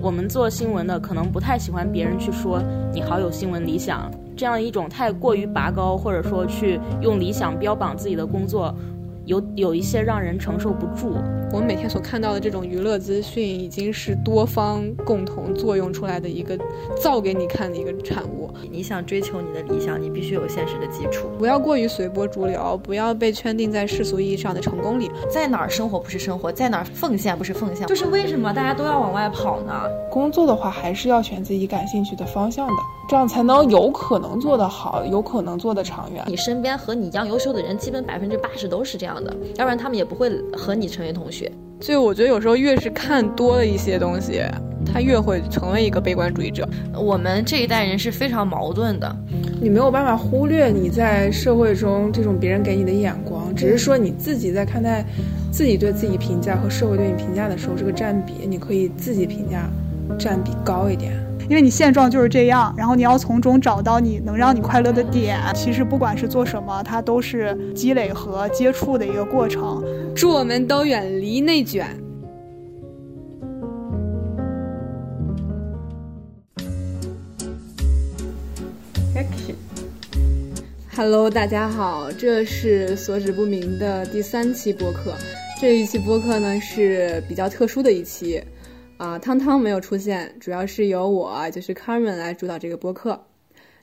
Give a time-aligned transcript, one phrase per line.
[0.00, 2.60] 我们做新闻的可能不太喜欢别人去说
[2.92, 8.74] 你好有新闻理想，这样一种太过于拔高，或者说去用理想标榜自己的工作。
[9.26, 11.16] 有有一些让人承受不住。
[11.52, 16.58] 我们每天所看到的这种娱乐资讯，已经是多方共同作用出来的一个
[16.98, 18.50] 造给你看的一个产物。
[18.70, 25.10] 你想追求你的理想，你必须有现实的基础，不要过于随波逐流，不要被圈定在世俗意义上的成功里。
[25.30, 29.72] 在哪儿生活不是生活，在哪儿奉献不是奉献，就是为什么大家都要往外跑呢？
[30.10, 36.24] 工作的话，还是要选自己感兴趣的方向的，这样才能有可能做得好，有可能做得长远。
[36.26, 41.50] 你身边和你一样优秀的人，基本百分之八十都是这样的，要不然他们也不会和你成为同学。
[41.80, 44.40] 所以我觉得有时候越是看多了一些东西，
[44.86, 46.66] 他越会成为一个悲观主义者。
[46.94, 49.16] 我们这一代人是非常矛盾的，
[49.60, 55.04] 你没有办法忽略你在社会中这种别人给你的眼光，只是说你自己在看待
[55.50, 59.68] 自己对自己评价和社会对你评价的时候，这个占比你可以自己评价
[60.16, 61.12] 占比高一点。
[61.52, 65.38] 因为你现状就是这样，然后你要从中找到你能让你快乐的点。
[65.54, 69.84] 其实不管是做什么，它都是积累和接触的一个过程。
[70.16, 71.86] 祝我们都远离内卷。
[80.96, 85.12] Hello，大家好，这是所指不明的第三期播客。
[85.60, 88.42] 这一期播客呢是比较特殊的一期。
[89.02, 93.20] 啊，汤汤没有出现，主要是由我，就是 Carmen 来主导这个播客。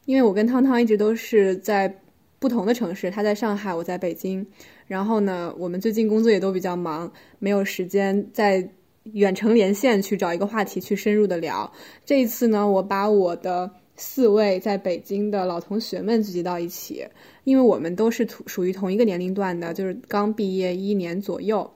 [0.06, 1.94] 因为我跟汤汤一直都是在
[2.40, 4.48] 不同的城市，他在上海，我在北京。
[4.88, 8.66] 然后呢，我们最近工作也都比较忙，没有时间在
[9.12, 11.70] 远程连线去找一个话题去深入的聊。
[12.06, 17.06] 这一次呢，我把我的四位在北京的老同学们聚集到一起，
[17.44, 21.70] 因为我们都是属于同一个年龄段的，就是刚毕业一年左右。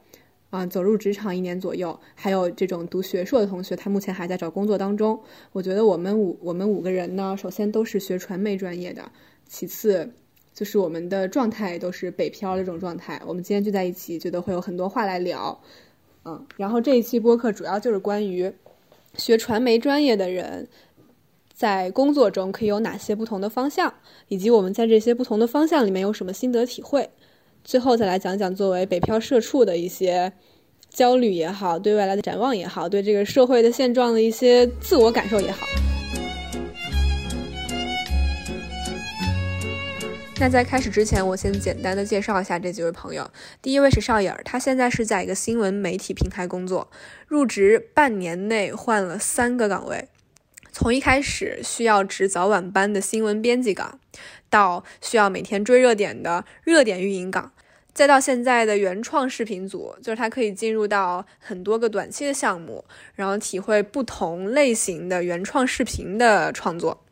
[0.54, 5.20] 啊，走入职场一年左右，还有这种读学硕的同学，他目前还在找工作当中。
[5.52, 9.12] 我觉得我们五我们五个人呢，首先都是学传媒专业的，
[9.48, 10.08] 其次
[10.54, 13.20] 就是我们的状态都是北漂的这种状态。
[13.26, 15.60] 我们今天聚在一起，觉得会有很多话来聊。
[16.24, 18.54] 嗯，然后这一期播客主要就是关于
[19.16, 20.68] 学传媒专业的人
[21.52, 23.92] 在工作中可以有哪些不同的方向，
[24.28, 27.10] 以及我们在这些不同的方向里面有什么心得体会。
[27.64, 30.32] 最后再来讲讲作为北漂社畜的一些
[30.90, 35.66] 焦虑也好，对未来的展望也好，对这个社会的现状的一些自我感受也好。
[40.40, 43.26] 那在开始之前，我先简单的介绍一下这几位朋友。
[43.62, 46.90] 第一位是邵颖儿，他现在是在一个新闻媒体平台工作，
[47.28, 50.10] 入职半年内换了三个岗位，
[50.74, 54.00] 从一开始需要值早晚班的新闻编辑岗。
[54.50, 57.54] 到需要每天追热点的热点运营岗，
[57.92, 62.86] 再到现在的原创视频组，就是它可以进入到很多个短期的项目，
[63.16, 67.04] 然后体会不同类型的原创视频的创作。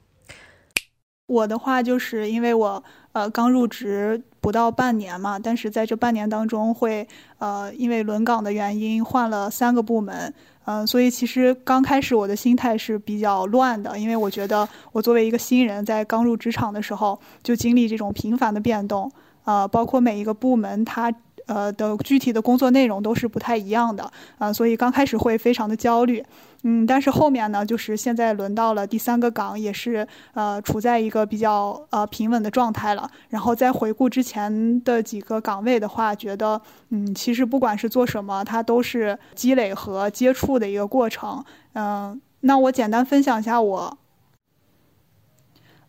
[1.26, 2.84] 我的话就是因为我
[3.14, 7.08] 呃刚入职不到半年嘛，但是在这半年当中会
[7.38, 10.34] 呃因为轮岗的原因换了三个部门。
[10.66, 19.12] 嗯，所以其实刚开始我的心态是比较乱的，因为我觉得我作为一个新人，在刚入职场的时候就经历这种频繁的变动，
[19.46, 21.14] 呃，包括每一个部门它。
[21.52, 26.24] 呃的具体的工作内容都是不太一样的啊，所以刚开始会非常的焦虑，
[26.64, 33.10] 嗯，但是后面呢，就是现在轮到了第三个岗，也是呃处在一个比较呃平稳的状态了。
[33.30, 41.44] 然后再回顾之前的几个岗位的话，觉得嗯，其实不管是做什么，它都是积累和接触的一个过程。
[41.74, 43.98] 嗯，那我简单分享一下我。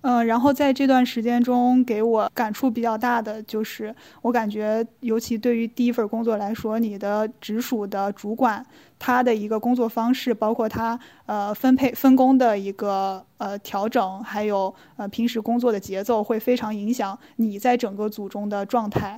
[0.02, 8.66] 嗯，然后在这段时间中，给我感触比较大的就是，我感觉，尤其对于第一份工作来说，你的直属的主管
[8.98, 19.16] 他的一个工作方式，包括他呃分配分工的一个呃调整，还有呃平时工作的节奏，会非常影响你在整个组中的状态。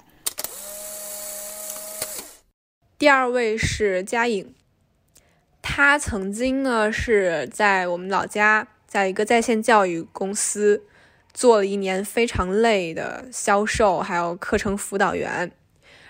[2.98, 4.52] 第二位是佳颖，
[5.62, 8.68] 他曾经呢是在我们老家。
[8.94, 10.84] 在一个在线教育公司
[11.32, 15.50] 做了一年非常累的销售，还有课程辅导员。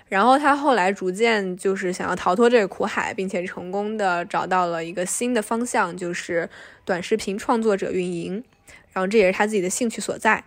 [0.06, 6.50] 然后他后来逐渐就是想要逃脱这个苦海，并且成功的找到了一个新的方向，就是
[6.84, 8.44] 短视频创作者运营。
[8.92, 10.44] 然后这也是他自己的兴趣所在。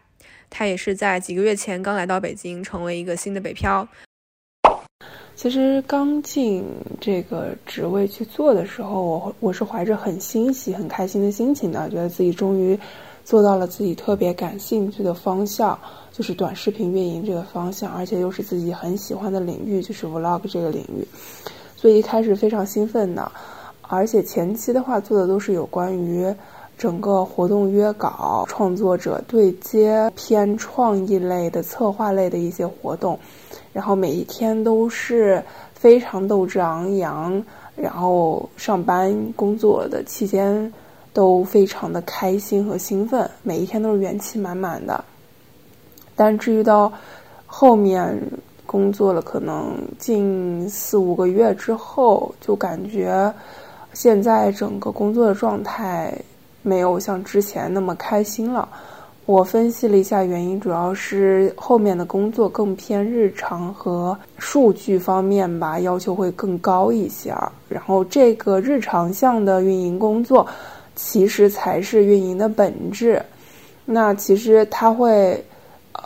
[0.51, 3.89] 他也是在几个月前刚来到北京，成为一个新的北漂。
[5.37, 6.65] 其实刚进
[6.99, 12.77] 这个职位去做的时候，我我是怀着很欣喜、很开心的心情的，觉得自己终于
[13.23, 15.77] 做到了自己特别感兴趣的方向，
[16.11, 21.07] 就是短视频运营这个方向，而且又是自己很喜欢的领域，就是 vlog 这个领域，
[21.75, 23.31] 所以一开始非常兴奋的，
[23.83, 26.33] 而且前期的话做的都是有关于
[26.79, 33.19] 整个活动约稿、创作者对接、偏创意类的、策划类的一些活动，
[33.77, 35.43] 然后每一天都是
[35.75, 37.45] 非常斗志昂扬，
[37.75, 40.73] 然后上班工作的期间。
[41.13, 45.03] 都非常的开心和兴奋，每一天都是元气满满的。
[46.15, 46.93] 但至于到
[47.47, 48.15] 后面
[48.67, 53.33] 工作了，可能近四五个月之后，就感觉
[53.93, 56.15] 现在整个工作的状态
[56.61, 58.69] 没有像之前那么开心了。
[59.27, 67.35] 我分析了一下原因，主要是后面的工作更偏日常和数据方面吧，要求会更高一些。
[67.69, 70.47] 然后这个日常项的运营工作。
[70.99, 73.21] 其实才是运营的本质，
[73.85, 75.39] 那其实它会，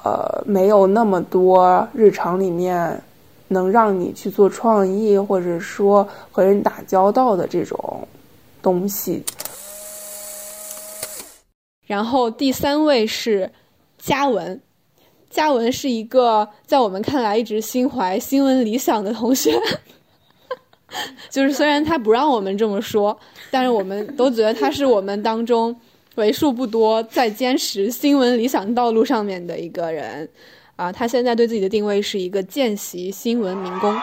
[0.04, 3.02] 呃，没有那么多日常里面
[3.48, 8.06] 能让你去做创意，或者说和人打交道的这种
[8.62, 9.24] 东西。
[11.86, 13.52] 然后第三位是
[13.98, 14.62] 嘉文，
[15.30, 19.60] 嘉文是一个在我们看来一直心怀新闻理想的同学。
[21.30, 23.18] 就是虽然他不让我们这么说，
[23.50, 25.74] 但是我们都觉得他是我们当中
[26.16, 30.28] 为数不多在坚持新闻理想道路上面的一个人。
[30.76, 33.96] 啊，他现在对自己的定位是一个见习新闻民工。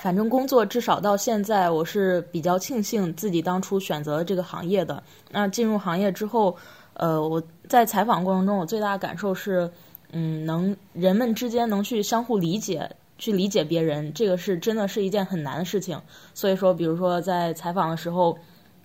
[0.00, 5.02] 反正工作至少到现在，我是比较庆幸自己当初选择了这个行业的。
[5.30, 6.56] 那进入行业之后，
[6.94, 9.70] 呃，我在采访过程中，我最大的感受是。
[10.10, 16.00] 嗯，能人们之间能去相互理解，去理解别人，这个是真的是一件很难的事情。
[16.32, 18.34] 所以说，比如说在采访的时候，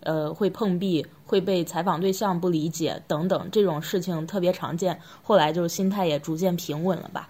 [0.01, 4.99] 呃，会碰壁，会被采访对象不理解等等，这种事情特别常见。
[5.21, 7.29] 后来就是心态也逐渐平稳了吧。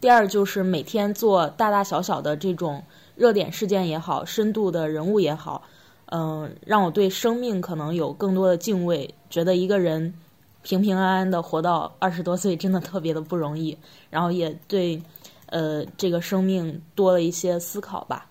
[0.00, 2.82] 第二就是每天做大大小小的这种
[3.16, 5.62] 热点事件也好，深度的人物也好，
[6.06, 10.14] 嗯，让我对生命可能有更多的敬畏，觉得一个人。
[10.62, 13.78] 平平安安的活到二十多岁，真的特别的不容易。
[14.10, 15.00] 然后也对，
[15.46, 18.28] 呃，这个生命多了一些思考吧。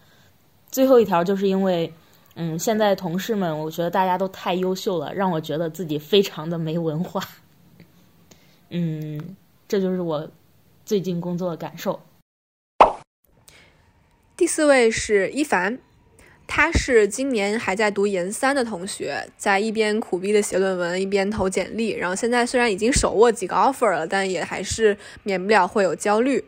[0.70, 1.90] 最后一条就是因为，
[2.36, 7.24] 嗯，现在同事们，我觉得大家都太优秀了，让我觉得自己非常的没文化。
[8.70, 9.18] 嗯，
[9.66, 10.30] 这就是我
[10.84, 11.98] 最近工作的感受。
[14.38, 15.80] 第四位是一凡。
[16.48, 21.92] 他是今年还在读研三的同学，在一边苦逼的写论文，一边投简历。
[21.92, 26.44] 然后现在虽然已经手握几个 offer 了，但也还是免不了会有焦虑。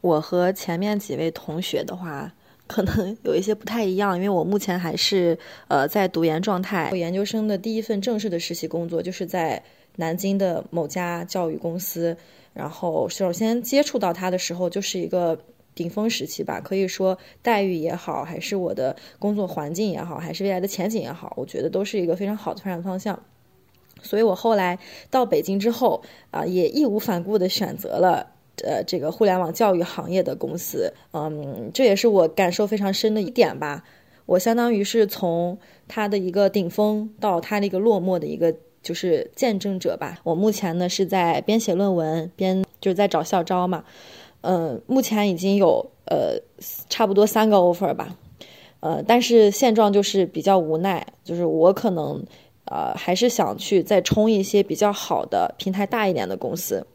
[0.00, 2.30] 我和前面几位同学的话，
[2.66, 6.88] 可能有一些不太一样，因为我目前还是呃在读研状态。
[6.90, 9.62] 我研究生的第一份正式的实习工作就是在
[9.96, 12.16] 南京的某家教育公司。
[12.52, 15.38] 然后首先接触到他的时候，就是一个。
[15.78, 23.22] 顶峰时期吧，可以说待遇也好，还是我的工作环境也好，还是未来的前景也好，我觉得都是一个非常好的发展方向。
[24.02, 24.76] 所以我后来
[25.08, 26.02] 到北京之后
[26.32, 28.26] 啊，也义无反顾的选择了
[28.64, 30.92] 呃这个互联网教育行业的公司。
[31.12, 33.84] 嗯，这也是我感受非常深的一点吧。
[34.26, 40.18] 我相当于是从它的一个顶峰到它的一个落寞的一个就是见证者吧。
[40.22, 43.84] 我目前呢是在边写论文边就是在找校招嘛。
[44.40, 46.38] 嗯，目前已经有呃
[46.88, 48.16] 差不多三个 offer 吧，
[48.80, 52.24] 呃，但是现状就是比较无奈，就是我可能
[52.66, 56.86] 呃还是想去再冲一些比较好的平台大一点的公司，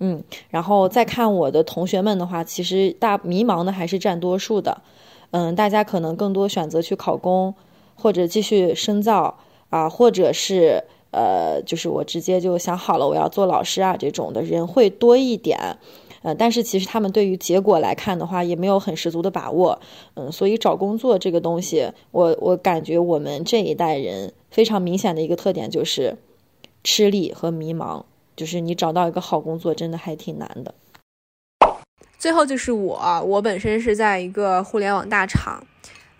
[0.00, 4.82] 嗯，然后再看我的同学们的话，其实大迷茫的还是占多数的，
[5.30, 7.54] 嗯，大家可能更多选择去考公
[7.96, 9.38] 或者继续深造
[9.70, 15.78] 啊，或者是呃就是我直接就想好了我要做老师啊这种的人会多一点。
[16.24, 19.78] 呃，但是其实他们对于结果来看的话，也没有很十足的把握，
[20.14, 26.16] 嗯，所以找工作这个东西，我我感觉我们这一代人非常明显的一个特点就是
[26.82, 28.04] 吃力和迷茫，
[28.34, 30.74] 就是你找到一个好工作真的还挺难的。
[32.18, 35.62] 最后就是我，我本身是在一个互联网大厂，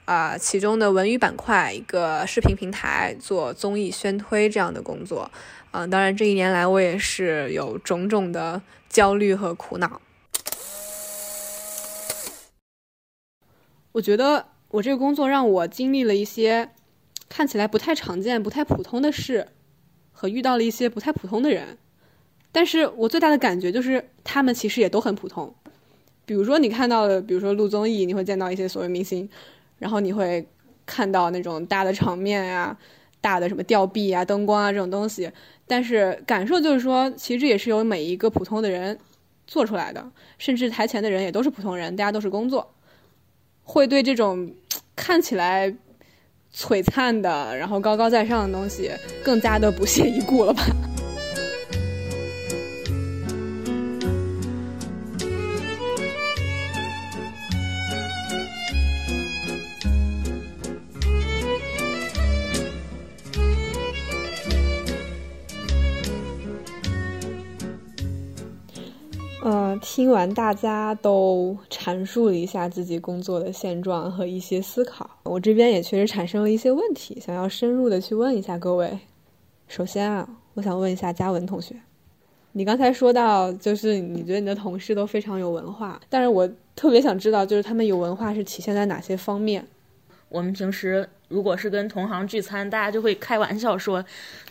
[0.04, 5.30] 啊，其中的文娱板块一个视频平台做综艺宣推这样的工作，
[5.70, 8.60] 嗯，当然这一年来我也是有种种的。
[8.94, 10.00] 焦虑和苦恼。
[13.90, 16.70] 我觉得我这个工作让我经历了一些
[17.28, 19.48] 看起来不太常见、不太普通的事，
[20.12, 21.76] 和遇到了一些不太普通的人。
[22.52, 25.52] 但是我最大的感觉就是，他们其实也都很普通。
[26.24, 29.28] 比如说，你看到的，比如说录综艺，你会见到一些所谓明星，
[29.78, 30.48] 然后你会
[30.86, 32.78] 看到那种大的场面呀、
[33.20, 35.30] 大的什么吊臂啊、灯光啊这种东西，
[35.66, 38.98] 但是感受就是说，其实这也是由每一个普通的人
[39.46, 40.06] 做出来的，
[40.38, 42.74] 甚至台前的人也都是普通人，大家都是工作，
[43.62, 44.52] 会对这种
[44.94, 45.74] 看起来
[46.54, 48.90] 璀璨的，然后高高在上的东西
[49.24, 50.62] 更加的不屑一顾了吧。
[69.94, 78.98] 听完大家都阐述了一下自己工作的现状和一些思考，我这边也确实产生了一些问题，想要深入的去问一下各位。
[79.68, 81.76] 首先啊，我想问一下嘉文同学，
[82.50, 89.64] 你刚才说到就是你觉得你的同事都非常有文化，但是我特别想知道，就是他们有文化是体现在哪些方面？
[90.28, 94.04] 我们平时如果是跟同行聚餐，大家就会开玩笑说，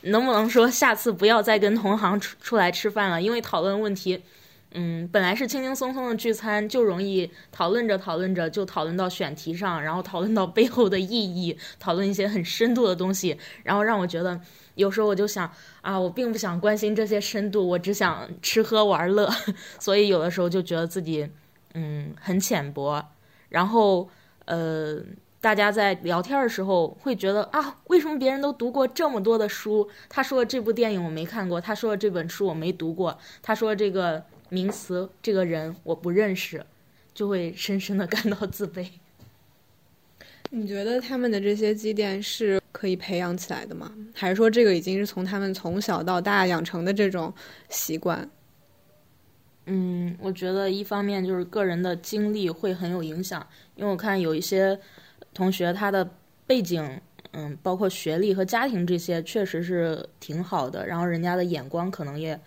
[0.03, 4.21] 能不能说下次不要再跟同行出出来吃饭了，因为讨论问题。
[4.75, 14.41] 嗯，本来是轻轻松松的聚餐，就容易讨论着讨论着就讨论到选题上，然后讨论到背后的意义，讨论一些很深度的东西，然后让我觉得
[14.73, 15.47] 有时候我就想
[15.81, 19.29] 啊，我并不想关心这些深度，我只想吃喝玩乐，
[19.79, 21.29] 所以有的时候就觉得自己
[21.75, 22.99] 嗯很浅薄。
[23.49, 24.09] 然后
[24.45, 24.99] 呃，
[25.39, 29.87] 大家在聊天的时候会觉得啊，为什么别人都读过这么多的书？
[30.09, 34.23] 他说这部电影我没看过，他说这本书我没读过，他说这个。
[34.53, 36.63] 名词这个人我不认识，
[37.11, 38.87] 就会深深的 感到自卑。
[40.51, 43.91] 你觉得他们的这些积淀是可以培养起来的吗？
[44.13, 47.33] 还是说这个已经是从他们从小到大养成的这种
[47.69, 48.29] 习惯？
[49.65, 53.45] 嗯，我觉得一方面就是个人的经历会很有影响，
[53.75, 54.79] 因为我看有一些
[55.33, 56.07] 同学他的
[56.45, 62.39] 背景，嗯，包括学历和家庭这些确实是挺好的，然后人家的眼光可能也。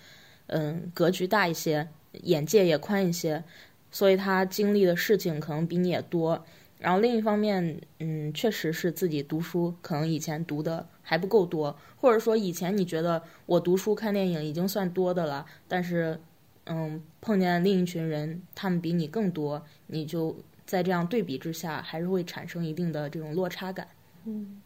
[0.48, 1.88] 嗯，格局大一些，
[2.23, 3.42] 眼界也宽一些，
[3.90, 6.44] 所以他经历的事情可能比你也多。
[6.78, 16.20] 然后另一方面，嗯，确实是自己读书可能以前读的还不够多，或者说以前你觉得我读书看电影已经算多的了，但是，
[16.66, 23.88] 嗯，碰见另一群人，他们比你更多，你就在这样对比之下，还是会产生一定的这种落差感。
[24.25, 24.61] 嗯。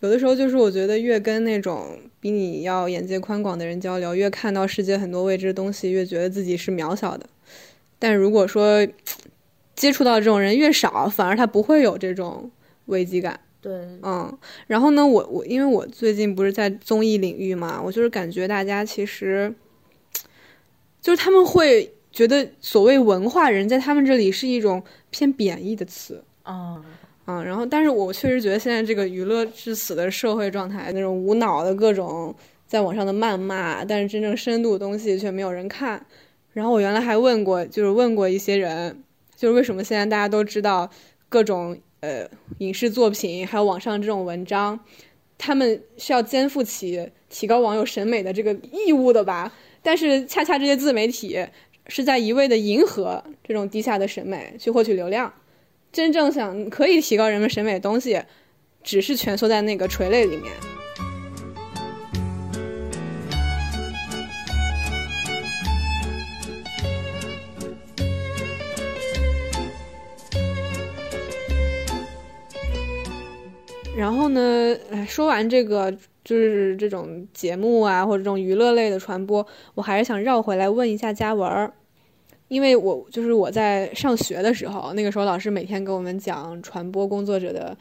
[0.00, 7.26] 有的时候就是我觉得越跟那种比你要眼界宽广的人交流，越看到世界很多未知的东西，越觉得自己是渺小的。
[7.98, 8.86] 但如果说
[9.74, 12.50] 接触到这种人越少，反而他不会有这种
[12.86, 13.40] 危机感。
[13.62, 13.72] 对，
[14.02, 14.38] 嗯。
[14.66, 19.52] 然后呢，我我因为我最近不是在综艺领域嘛，我就是感觉大家其实
[21.00, 26.84] 就是他们会觉得所谓文化人在他们这里是一种偏贬义的词啊。
[27.26, 32.32] 嗯，然后，但是我确实觉得现在这个娱乐至死的社会状态，那种无脑的各种
[32.68, 36.06] 在网上的谩骂，但是真正深度的东西却没有人看。
[36.52, 39.02] 然后我原来还问过，就是问过一些人，
[39.34, 40.88] 就是为什么现在大家都知道
[41.28, 42.24] 各种呃
[42.58, 44.78] 影视作品，还有网上这种文章，
[45.36, 49.52] 他们是要肩负起提高网友审美的这个义务的吧？
[49.82, 51.44] 但是恰恰这些自媒体
[51.88, 55.32] 是在一味的迎合这种低下的审美，去获取流量。
[55.96, 58.22] 真正想可以提高人们审美的东西，
[58.84, 60.52] 只是蜷缩在那个垂泪里面。
[73.96, 75.90] 然后呢，哎，说完这个
[76.22, 81.72] 就是这种节目啊，或者这种娱乐类的传播，我还是想绕回来问一下嘉文儿。
[82.48, 87.76] 因为我就是我在上学的时候，那个时候老师每天给我们讲传播工作者的，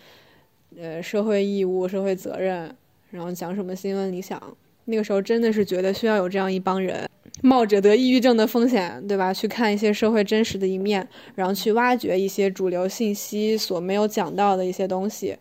[0.76, 2.74] 呃，社会义务、社会责任，
[3.12, 4.42] 然后讲什么新闻理想。
[4.86, 7.08] 那个时候真的是觉得需要有这样一帮人，
[7.44, 9.32] 冒着得抑郁症的风险，对吧？
[9.32, 15.36] 去看一些社会真实的一面，然后去挖掘一些主流信息所没有讲到的一些东西，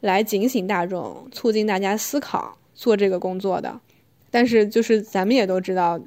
[0.00, 3.80] 来警醒大众，促进大家思考，做这个工作的。
[4.30, 6.00] 但是就是咱们也都知道。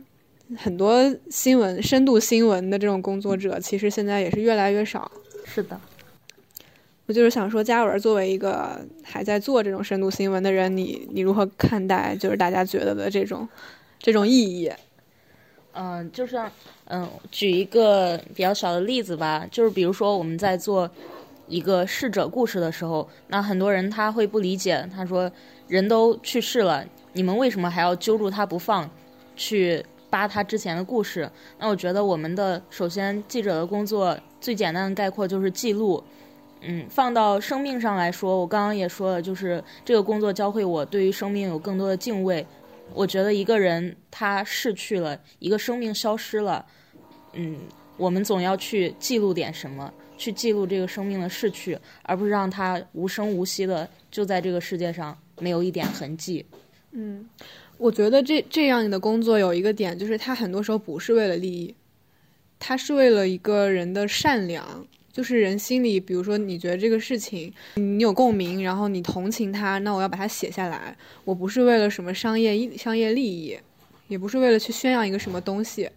[0.58, 5.12] 很多新闻、深度新闻的这种工作者，其实现在也是越来越少。
[5.46, 5.80] 是的，
[7.06, 13.48] 我就是想说，嘉文作为一个还在做这种深度新闻的人，你你如何看待就是大家觉得的这种
[14.00, 14.72] 这种意义？
[15.74, 16.38] 嗯，就是
[16.86, 20.90] 嗯，举一个比较小的例子吧，就是比如说我们在做
[21.48, 25.32] 一个逝者故事的时候，那很多人他会不理解，他说
[25.68, 28.90] 人都去世了，你们为什么还要揪住他不放，
[29.36, 29.84] 去？
[30.12, 31.28] 扒他之前的故事，
[31.58, 36.04] 那我觉得我们的首先记者的工作最简单的概括就是记录，
[36.60, 42.46] 嗯，放到生命上来说，我刚刚也说了，就是这个工作教会我对于生命有更多的敬畏。
[42.94, 46.66] 我觉得一个人他逝去了，一个生命消失了，
[47.32, 47.58] 嗯，
[47.96, 56.46] 我们总要去记录点什么，去记录这个生命的逝去，而不是让它无声无息的就在这个世界上没有一点痕迹。
[56.92, 57.26] 嗯，
[57.82, 61.74] 我觉得这这样你的工作有一个点，就是他很多时候不是为了利益，
[62.60, 64.86] 他是为了一个人的善良。
[65.12, 70.96] 就是人心里，比如说你觉得这个事情你有共鸣，然后你同情他，那我要把它写下来。
[71.26, 73.58] 我不是为了什么商业商业利益，
[74.08, 75.90] 也不是为了去宣扬一个什么东西。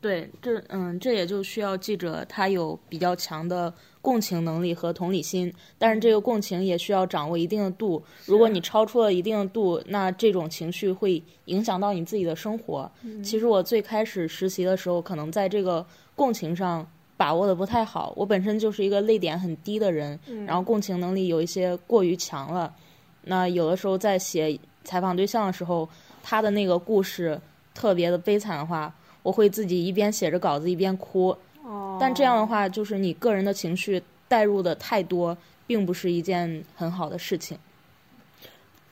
[0.00, 8.02] 对，这嗯，这也就需要记者他有比较强的共情能力和同理心，但是这个共情也需要掌握一定的度。
[8.26, 12.90] 如果你超出了一定的度，那这种情绪会影响到你自己的生活。
[13.24, 16.86] 其实我最开始实习的时候，可能在这个共情上。
[17.14, 22.74] 把握的不太好，我本身就是一个泪点很低的人，然后共情能力有一些过于强了。
[23.22, 25.88] 那有的时候在写采访对象的时候，
[26.20, 27.40] 他的那个故事
[27.74, 28.92] 特别的悲惨的话，
[29.22, 31.36] 我会自己一边写着稿子一边哭。
[31.72, 31.98] 哦。
[32.00, 35.36] 但这样的话，就是你个人的情绪带入的太多，
[35.66, 37.58] 并不是一件很好的事情。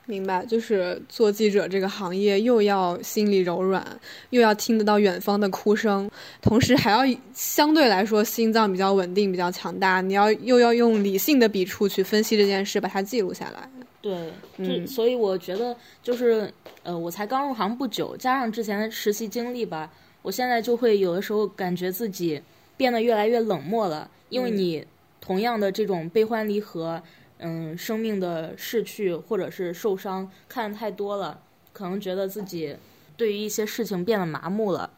[0.07, 3.85] 明白，就是做记者这个行业，又要心里柔软，
[4.31, 6.09] 又要听得到远方的哭声，
[6.41, 6.99] 同时还要
[7.33, 10.01] 相对来说心脏比较稳定、比较强大。
[10.01, 13.69] 你要又要用理性的笔触去分析这件事，把它记录下来。
[14.01, 16.51] 对，就所以我觉得，就是
[16.83, 19.89] 呃，我才刚入行不久，加上之前的实习经历吧，
[20.23, 22.41] 我现在就会有的时候感觉自己
[22.81, 24.83] 变得越来越冷漠了，因为你
[25.19, 26.99] 同样的这种悲欢离合。
[27.37, 31.39] 嗯，生命的逝去或者是受伤看的太多了，
[31.73, 32.75] 可能觉得自己
[33.15, 34.89] 对于一些事情变得麻木了。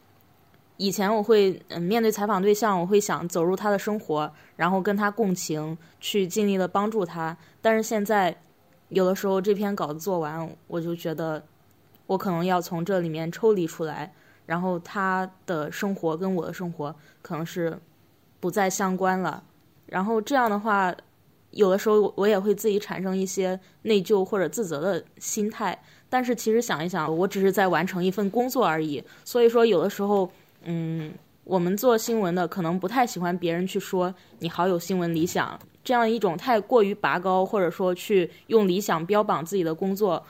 [0.78, 7.36] 以前我会嗯面对采访对象，我会想走入他的生活，然后跟他共情，去尽力的帮助他。
[7.60, 8.34] 但是现在，
[8.88, 11.42] 有的时候这篇稿子做完，我就觉得
[12.06, 14.12] 我可能要从这里面抽离出来，
[14.46, 17.78] 然后他的生活跟我的生活可能是
[18.40, 19.42] 不再相关了。
[19.86, 20.94] 然后这样的话。
[21.56, 29.00] 有的时候我也会自己产生一些内疚或者自责的心态，但是其实想一想，我只是在完成一份工作而已。
[29.24, 30.28] 所以说，有的时候，
[30.64, 31.14] 嗯，
[31.44, 40.20] 我们做新闻的可能不太喜欢别人去说你好有新闻理想，这样一种太过于拔高，或者说去用理想标榜自己的工作，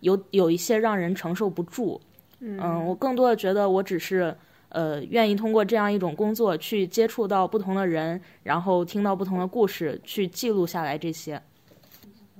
[0.00, 2.00] 有有一些让人承受不住。
[2.42, 4.36] 嗯，我更多的觉得我只是。
[4.74, 11.38] 呃，愿意通过这样一种工作去接触到不同的人，然后听到不同的故事，去记录下来这些。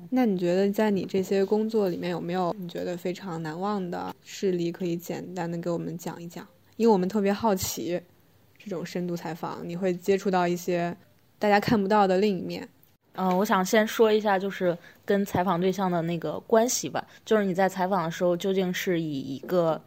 [0.09, 6.49] 那你觉得在你这些工作里面有没有你觉得非常难忘的事例，可以简单的给我们讲一讲？
[6.77, 8.01] 因为我们特别好奇
[8.57, 10.97] 这种深度采访，你会接触到一些
[11.39, 12.67] 大家看不到的另一面。
[13.13, 17.07] 嗯，我想先说一下，就是跟采访对象的那个关系吧。
[17.27, 19.79] 就是你在采访的时候，究竟是以一个。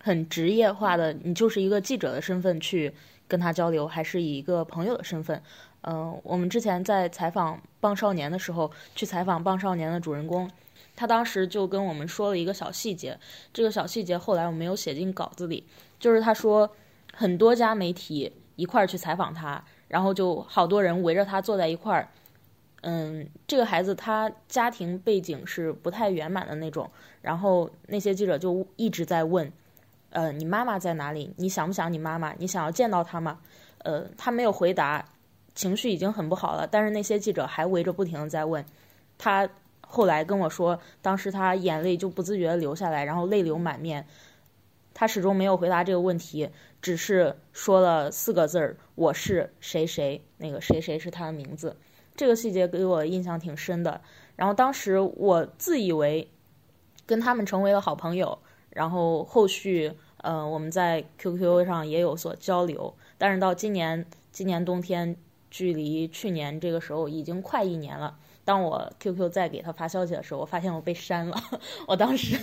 [0.00, 2.92] 很职业化的，你就是一个记者的身份去
[3.26, 5.42] 跟他交流，还是以一个朋友的身份？
[5.82, 10.50] 嗯，我们之前在采访《棒少年》的时候，去采访《棒少年》的主人公，
[10.96, 13.16] 他当时就跟我们说了一个小细节，
[13.52, 15.64] 这个小细节后来我没有写进稿子里，
[16.00, 16.68] 就是他说
[17.14, 22.08] 很多家媒体一块儿去采访他，然后就好多人围着他坐在一块儿。
[22.82, 26.90] 嗯，这个孩子他家庭背景是不太圆满的那种，
[27.22, 29.52] 然后那些记者就一直在问。
[30.10, 31.32] 呃，你妈妈在哪里？
[31.36, 32.32] 你想不想你妈妈？
[32.38, 33.38] 你想要见到她吗？
[33.84, 35.04] 呃，他没有回答，
[35.54, 36.66] 情绪已经很不好了。
[36.66, 38.64] 但是那些记者还围着不停的在问。
[39.16, 39.48] 他
[39.80, 44.04] 后来跟我说，当时他眼泪就不自觉的流下来，然后泪流满面。
[44.94, 46.48] 他始终没有回答这个问题，
[46.82, 51.76] 只是说了四个字儿：“我是谁谁。”那个谁谁是他的名字。
[52.16, 54.00] 这个细节给我印象挺深的。
[54.34, 56.28] 然后当时我自以为
[57.06, 58.36] 跟他们成为了好朋友。
[58.78, 65.16] 然后后续，呃，我们在 QQ 上也有所交流，但是到今年，今年冬天，
[65.50, 68.16] 距离去年这个时候已经快一年了。
[68.44, 71.36] 当我 QQ 再给他发消息的时候，我发现我被删了。
[71.88, 72.38] 我当时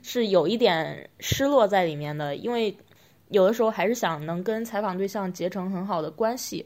[0.00, 2.72] 是有一点失落在里面的，因为
[3.30, 6.64] 有的时候还是想能跟采访对象结成很好的关系。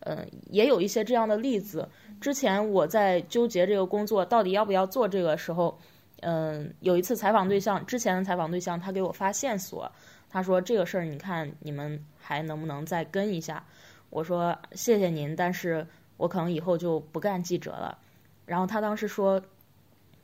[0.00, 1.86] 嗯，也有一些这样的例子。
[2.18, 5.78] 之前我在纠结这个工作到底要不要做这个时候。
[6.20, 9.90] 嗯，有一次采访对象，之前的采访对象，他给我发线索，
[10.30, 13.62] 他说这个事儿，你看你们还能不能再跟一下？
[14.10, 17.98] 我说谢谢您，但是我可能以后就不干记者了。
[18.46, 19.42] 然后他当时说，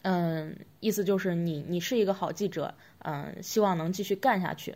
[0.03, 4.75] 嗯，意思就是你你是一个好记者，嗯，希望能继续干下去。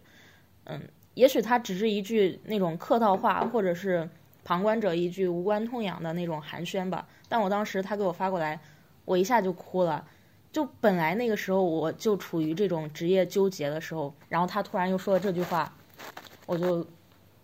[0.65, 0.81] 嗯，
[1.15, 4.09] 也许他只是一句那种客套话，或者是
[4.45, 7.07] 旁观者一句无关痛痒的那种寒暄吧。
[7.29, 8.59] 但我当时他给我发过来，
[9.05, 10.05] 我一下就哭了。
[10.55, 15.75] 就本来那个时候我就处于这种职业纠结的时候，然后他突然又说了这句话，
[16.47, 16.87] 我就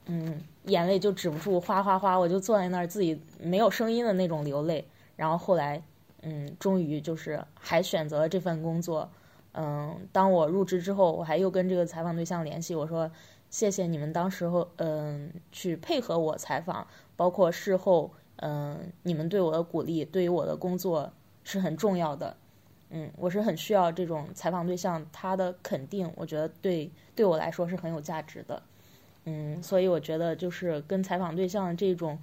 [0.07, 4.87] 嗯眼泪就止不住哗哗哗，我就坐在那儿自己没有声音的那种流泪。
[5.16, 5.83] 然后后来
[6.23, 9.11] 嗯终于就是还选择了这份工作。
[9.55, 13.11] 嗯，当我入职之后，我还又跟这个采访对象联系，我说
[13.51, 22.37] 谢谢你们当时候嗯去配合我采访，包括事后嗯你们对我的鼓励，对于我的工作是很重要的。
[22.90, 28.61] 嗯，我是很需要这种采访对象他的肯定，我觉得对对我来说是很有价值的。
[29.24, 32.18] 嗯，所以我觉得就是跟采访对象这种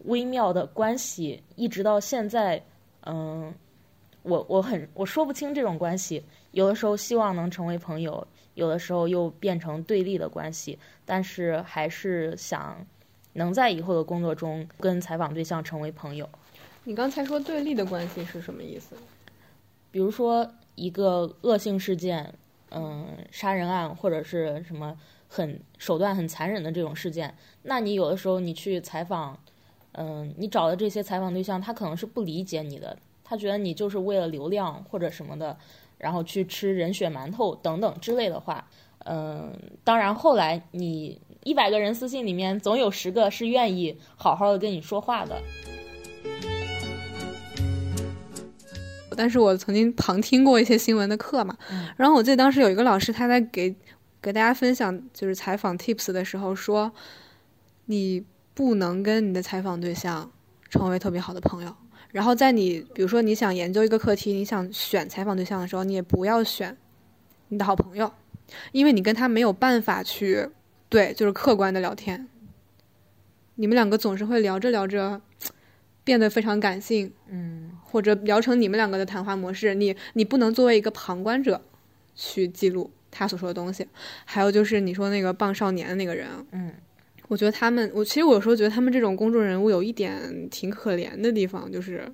[0.00, 2.62] 微妙的关系，一直到现在，
[3.06, 3.54] 嗯，
[4.22, 12.84] 我我很我说不清这种关系，有的时候希望能成为朋友，有的时候又变成对立的关系，但是还是想
[13.32, 16.28] 能在以后的工作中跟采访对象成为朋友。
[16.84, 18.96] 你刚才说对立的关系是什么意思？
[19.92, 22.34] 比如说一个恶性事件，
[22.72, 29.38] 嗯，杀人案或者是什么很手段很残忍的这种事件，那你有的时候你去采访，
[29.92, 35.56] 嗯，你找的这些采访对象，他可能是不理解你的，他觉得你就是为了流量或者什么的，
[35.98, 38.66] 然后去吃人血馒头等等之类的话，
[39.04, 39.52] 嗯，
[39.84, 45.42] 当然后来你一百个人私信里面总有十个是愿意好好的跟你说话的。
[49.14, 51.56] 但是我曾经旁听过一些新闻的课嘛，
[51.96, 53.74] 然后我记得当时有一个老师他在给
[54.20, 56.90] 给大家分享就是采访 tips 的时候说，
[57.86, 60.30] 你不能跟你的采访对象
[60.68, 61.74] 成为特别好的朋友，
[62.10, 66.76] 然后在你比如说你想研究一个课题，你想选采访对象的时候，你也不要选
[67.48, 68.12] 你的好朋友，
[68.72, 70.48] 因为你跟他没有办法去
[70.88, 72.28] 对就是客观的聊天，
[73.56, 75.20] 你们两个总是会聊着聊着。
[76.04, 81.60] 变得非常感性，嗯，或者聊成你们两个的谈话模式，你你不能作为一个旁观者
[82.14, 83.86] 去记录他所说的东西。
[84.24, 86.72] 还有就是你说那个棒少年的那个人，嗯，
[87.28, 92.10] 我觉得他们，我其实我有时候觉得他们这种公众人物有一点挺可怜的地方，就是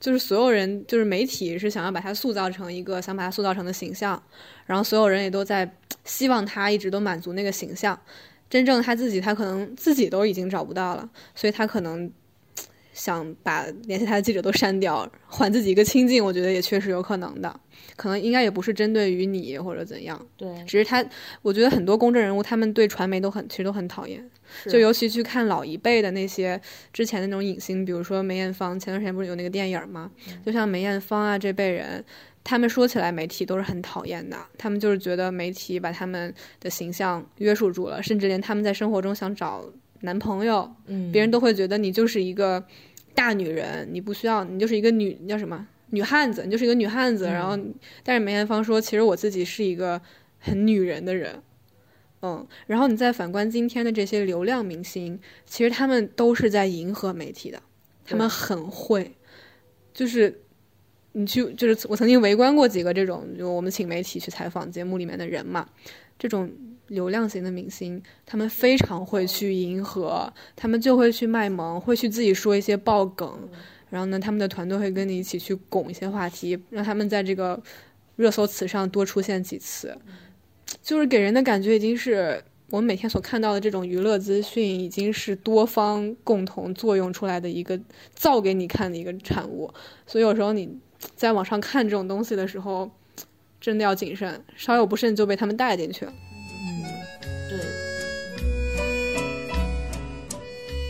[0.00, 4.20] 就是所有人就是媒体是想要把他塑造成一个想把他塑造成的形象，
[4.64, 5.70] 然后所有人也都在
[6.06, 8.00] 希望他一直都满足那个形象，
[8.48, 12.10] 真正他自己他可能自己都已经找不到了，所以他可能。
[12.96, 17.60] 想把联系他的记者都删掉，还自己一个清静，我觉得也确实有可能的，
[17.94, 21.04] 可能应该也不是针对于你或者怎样，对，只是他，
[21.42, 24.26] 我觉得很多公众人物他们对传媒都很，其实都很讨厌，
[24.64, 26.58] 就尤其去看老一辈的那些
[26.90, 30.10] 之前的那种影星，比如说梅艳芳，前段时间不是有那个电影吗？
[30.44, 32.02] 就像梅艳芳啊这辈人，
[32.42, 39.62] 他们说起来媒体都是很讨厌的，他们就是觉得媒体把他们的形象约束住了，甚至连他们在生活中想找。
[40.00, 42.64] 男朋友，嗯，别人都会觉得你就是一个
[43.14, 47.24] 大女人，你不需要，你就是一个女叫什么女汉子，你就是一个女汉子。
[47.24, 47.58] 然后，
[48.02, 50.00] 但是梅艳芳说，其实我自己是一个
[50.38, 51.42] 很女人的人，
[52.22, 52.46] 嗯。
[52.66, 57.62] 然后你再反观今天的这些流量明星，其实他们都是在迎合媒体的，
[58.04, 59.12] 他们很会，
[59.94, 60.42] 就是
[61.12, 65.68] 你去，就是我曾经围观过几个这种，就我们请媒体去采访节目里面的人嘛，
[66.18, 66.50] 这种。
[66.88, 73.48] 流量型的明星，他们非常会去迎合，他们就会去卖萌，会去自己说一些爆梗，
[73.90, 77.60] 然后呢，他们的团队会跟你一起去拱一些话题，让他们在这个
[78.14, 79.96] 热搜词上多出现几次，
[80.82, 87.78] 就是给人的感觉已经是我们每天所看到的这种娱乐资讯，已经是多方共同作用出来的一个
[88.14, 89.72] 造给你看的一个产物，
[90.06, 90.78] 所以有时候你
[91.14, 92.90] 在网上看这种东西的时候，
[93.60, 96.12] 真的要谨慎，稍有不慎就被他们带进去了。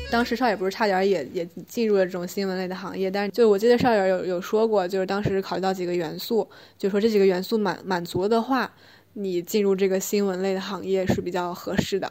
[0.09, 8.71] 当时少爷不是差点也也进入了这种新闻类的行业，但是就我记得少爷有有说过，就是当时考虑到几个元素，就说这几个元素满满足的话，
[9.13, 12.11] 你进入这个新闻类的行业是比较合适的。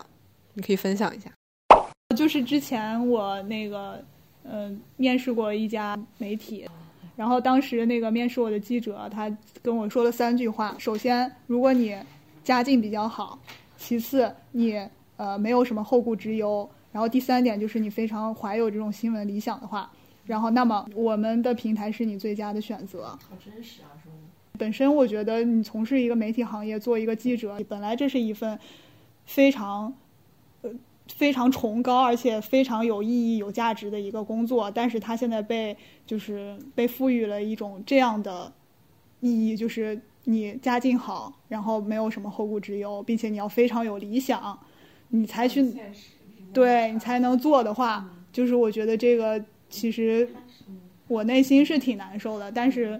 [0.53, 1.31] 你可以分享一下。
[2.15, 4.03] 就是之前我那个
[4.43, 6.67] 嗯面试过一家媒体，
[7.15, 11.95] 然后当时那个面试我的记者他跟我说了三句话：首先，如果你
[12.43, 13.39] 家境比较好；
[13.77, 14.79] 其次，你
[15.15, 16.69] 呃没有什么后顾之忧。
[16.95, 19.91] 然后第三点就是你非常怀有这种新闻理想的话，
[20.23, 23.07] 然后那么我们的平台是你最佳的选择。
[23.07, 24.19] 好真实啊，说的。
[24.57, 28.57] 本身我觉得你从事一个媒体行业，做一个记者，本来这是一份
[29.25, 29.93] 非常
[30.61, 30.71] 呃
[31.09, 38.49] 非常崇高而且非常有意义、有价值的一个工作，但是它现在被就是被赋予了一种这样的
[39.19, 44.57] 意义，就是你家境好，然后没有什么后顾之忧，并且你要非常有理想，
[45.09, 45.75] 你才去。
[46.55, 49.39] 对你才能做的话，就是我觉得这个
[49.69, 50.27] 其实
[51.07, 52.99] 我内心是挺难受的，但是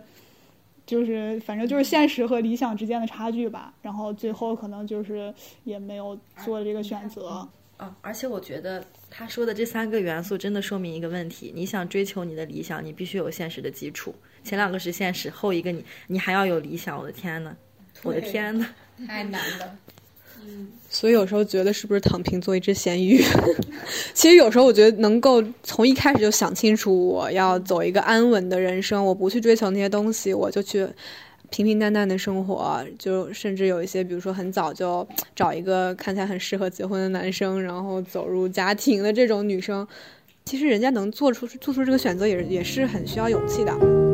[0.85, 3.73] 就是反正就是现实和理想之间的差距吧。
[3.81, 7.47] 然后最后可能就是也没有做这个选择。
[7.77, 14.13] 啊，而且我觉得他说的这三个元素真的说明一个问题：你想追求你的理想，你必须有现实的基础。
[14.43, 16.97] 前两个是现实，后一个你你还要有理想。
[16.97, 17.55] 我的天呐，
[18.03, 18.67] 我的天呐，
[19.07, 19.77] 太难了。
[20.89, 23.21] 所以有时候觉得是不是躺平做一只咸鱼？
[24.13, 30.87] 其实有时候我觉得能够从一开始就想清楚，我要走一个安稳的人生，我不去追求那些东西，我就去
[31.49, 32.81] 平平淡淡的生活。
[32.97, 35.05] 就甚至有一些，比如说很早就
[35.35, 39.85] 找一个看起来很适合结婚的男生，然后走入家庭的这种女生，
[40.45, 44.04] 其实人家能做出做出这个选择，也也是很需要勇气的。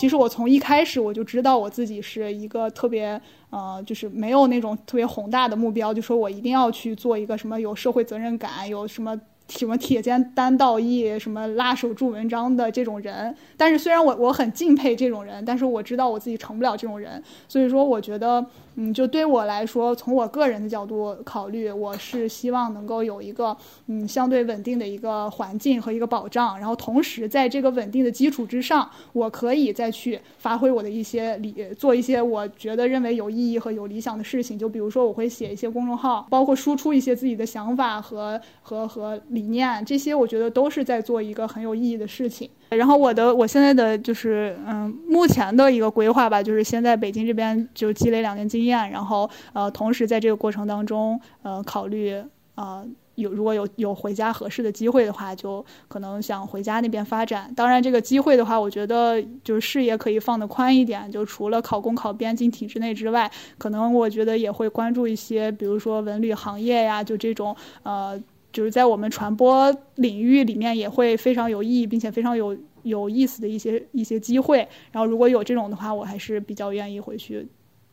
[0.00, 9.14] 其实我从一开始我就知道我自己是一个特别呃，就是没有那种特别宏大的目标，就说我一定要去做一个什么有社会责任感、有什么
[9.50, 13.36] 什么铁肩担道义、什么拉手助文章的这种人。
[13.58, 18.42] 但是虽然我我很敬佩这种人，但是我知道我自己成不了这种人，所以说我觉得。
[18.76, 23.56] 嗯，就对我来说，从我个人的角度考虑，我是希望能够有一个
[23.88, 34.58] 嗯相对稳定的一个环境和一个保障，然后同时在这个稳定的基础之上，我可以再去发挥我的一些理，做一些我觉得认为有意义和有理想的事情。
[34.58, 42.48] 就比如说，我会写一些公众号，包括输出一些自己的想法和和和理念，这些我觉得都是在做一个很有意义的事情。
[42.70, 52.22] 然后我的我现在的就是嗯，目前的一个规划吧，就是先在北京这边就积累两年经验，然后呃，同时在这个过程当中呃，考虑
[52.54, 57.52] 呃有如果有有回家合适的机会的话，就可能想回家那边发展。
[57.54, 68.18] 当然，这个机会的话，我觉得就是视野可以放得宽一点，就除了考公考编进体制内之外，可能我觉得也会关注一些，比如说文旅行业呀，就这种呃。
[68.52, 74.58] 就是在我们传播领域里面也会非常有意义，并且非常有有意思的一些一些机会。
[74.90, 77.46] 然后如果有这种的话，我还是比较愿意回去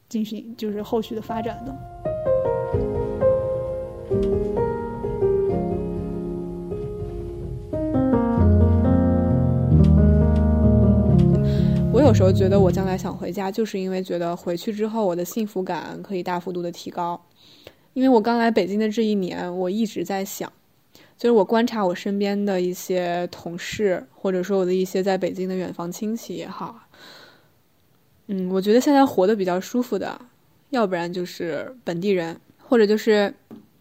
[0.10, 1.76] 进行就是后续的发展的。
[11.94, 17.20] 我有时候觉得我将来想回家，就是因为觉得回去之后我的幸福感可以大幅度的提高。
[17.98, 20.54] 因为我刚来北京的这一年，我一直在想，
[21.18, 26.80] 就是我观察我身边的一些同事，或者说我的一些在北京的远房亲戚也好，
[28.28, 30.22] 嗯，我觉得现在活得比较舒服的，
[30.70, 33.34] 要不然就是本地人，或者就是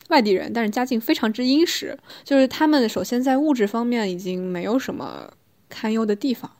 [0.08, 5.30] 外地人，但是家境非常之殷实，就是他们首先在物质方面已经没有什么
[5.68, 6.50] 堪忧的地方。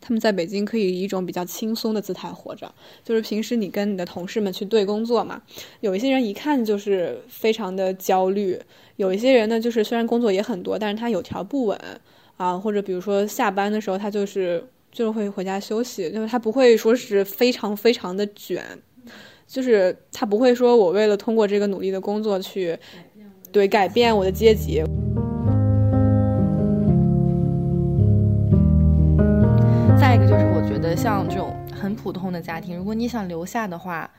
[0.00, 2.72] 他们在北京可以以一种比较轻松的姿态活着，
[3.04, 5.42] 就是平时你跟你的同事们去对工作嘛，
[5.80, 8.58] 有一些人一看就是非常的焦虑，
[8.96, 11.78] 有一些人呢就是虽然工作也很多，但是他有条不紊
[12.36, 18.64] 啊，或者比如说下班的时候他就是就会回家休息，就是他不会说是非常非常的卷，
[19.46, 22.78] 就是他不会说我为了通过这个努力的工作去
[23.52, 24.82] 对改变我的阶级。
[30.62, 34.10] 我觉得像这种很普通的家庭，如果你想留下的话，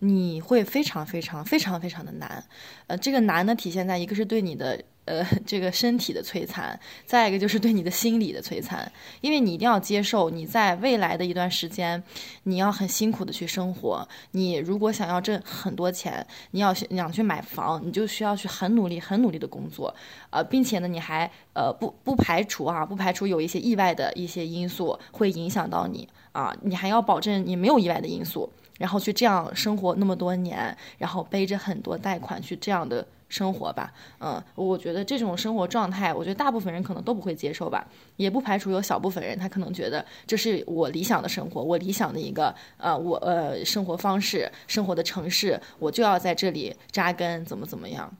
[0.00, 2.44] 你会非常非常非常非常的难。
[2.86, 4.84] 呃，这个难呢，体现在一个是对你的。
[5.06, 12.00] 呃，这个身体的摧残，再一个就是对你的心理的摧残，因为你一定要接受，你在未来的一段时间，
[12.44, 14.06] 你要很辛苦的去生活。
[14.30, 19.92] 你如果想要挣很多钱，你要想去买房，你就需要去很努力、很努力的工作，
[20.30, 33.04] 呃，并且呢，你还呃不不排除啊，不排除有一些意外的一些因素会影响到你啊，你还要保证你没有意外的因素，然后去这样生活那么多年，然后背着很多贷款去这样的。
[33.30, 48.12] 生活吧，嗯，我觉得这种生活状态，我觉得大部分人可能都不会接受吧，也不排除有小部分人，他可能觉得这是我理想的生活，我理想的一个呃，我呃生活方式，生活的城市，我就要在这里扎根，怎么怎么样。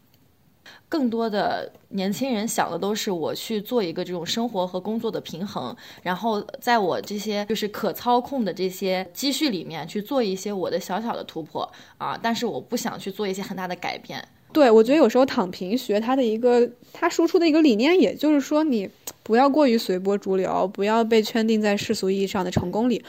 [0.89, 11.69] 更多的年轻人想的都是我去做一个这种生活和工作的平衡，然后在我这些就是可操控的这些积蓄里面去做一些我的小小的突破
[11.99, 14.27] 啊，但是我不想去做一些很大的改变。
[14.53, 18.89] 对，我觉得有时候躺平学他的一个，他输出的一个理念，也就是说，你
[19.23, 23.05] 不要过于随波逐流，不要被圈定在世俗意义上的成功里，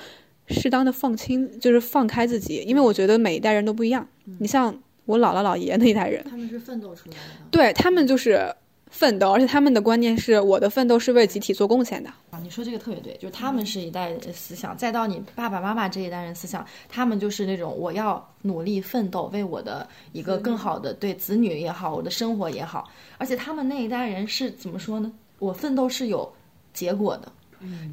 [0.47, 2.63] 适当的放轻，就是放开自己。
[2.67, 4.07] 因为我觉得每一代人都不一样。
[4.39, 8.53] 你像我姥姥姥爷那一代人，他们是奋斗出来的，对他们就是
[8.91, 12.09] 奋斗，而且他们的观念是我的奋斗是为集体做贡献的。
[12.29, 25.11] 啊，你说这个特别对，就是他们是一代人思想，再到你爸爸妈妈这一代人思想，他们就是那种我要努力奋斗，为我的一个更好的对子女也好，我的生活也好，而且他们那一代人是怎么说呢？
[25.39, 26.31] 我奋斗是有
[26.73, 27.31] 结果的。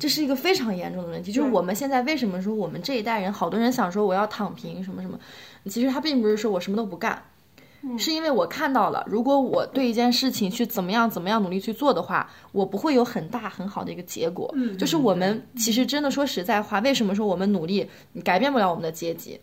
[0.00, 5.20] 这是一个非常严重的问题，就是我们现在为什么说我们这一代人，好多人想说我要躺平什么什么，
[5.66, 7.22] 其实他并不是说我什么都不干，
[7.96, 14.52] 是因为我看到了，如果我对一件事情去怎么样怎么样努力去做的话，我不会有很大很好的一个结果。
[14.78, 17.88] 就是我们其实真的说实在话，为什么说我们努力
[18.24, 19.40] 改变不了我们的阶级？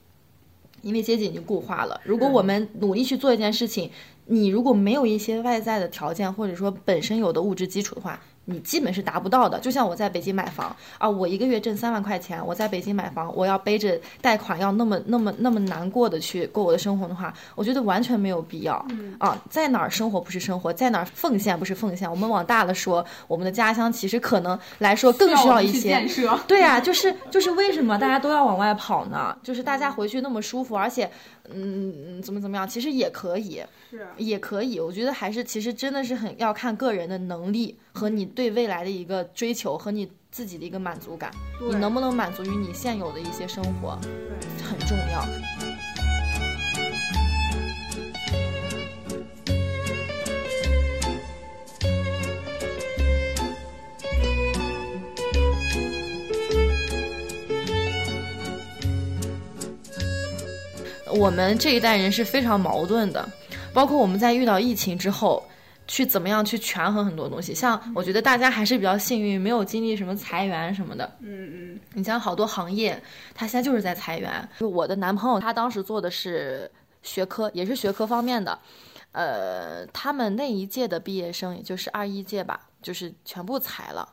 [0.82, 2.00] 因为阶级已经固化了。
[2.04, 3.89] 如果我们努力去做一件事情，
[4.28, 9.60] 你如果没有一些外在的条件，或者说本身有的物质基础的话，你基本是达不到的。
[9.60, 18.75] 就像我在北京买房啊，我一个月挣三万块钱，我在北京买房，我要背着贷款，要那么那么那么难过的去过我的生活的话，我觉得完全没有必要。
[19.19, 22.10] 啊，在哪儿生活不是生活，在哪儿奉献不是奉献。
[22.10, 26.05] 我们往大了说，我们的家乡其实可能来说更需要一些。
[26.47, 29.36] 对呀，就是就是为什么大家都要往外跑呢？
[29.43, 31.10] 就是大家回去那么舒服，而且，
[31.51, 34.79] 嗯，怎么怎么样，其实也可以，是也可以。
[34.79, 43.98] 我觉得还是其实真的是很要看个人的能力和你对未来的一个追求和你自己的一个满足感，你能不能满足于你现有的一些生活，
[44.62, 45.26] 很重要。
[61.17, 63.28] 我们这一代人是非常矛盾的，
[63.74, 65.41] 包括我们在遇到疫情之后，
[65.88, 67.54] 去怎么样去权衡很多东西。
[67.54, 71.10] 像我觉得大家还是比较幸运，没有经历什么裁员什么的。
[71.19, 73.02] 嗯嗯，你像好多行业，
[73.34, 74.48] 他现在就是在裁员。
[74.60, 76.69] 就我的男朋友，他当时做的是
[77.04, 78.58] 学科，也是学科方面的。
[79.12, 84.10] 呃，他们那一届的毕业生，也就是二一届吧，就是全部裁了，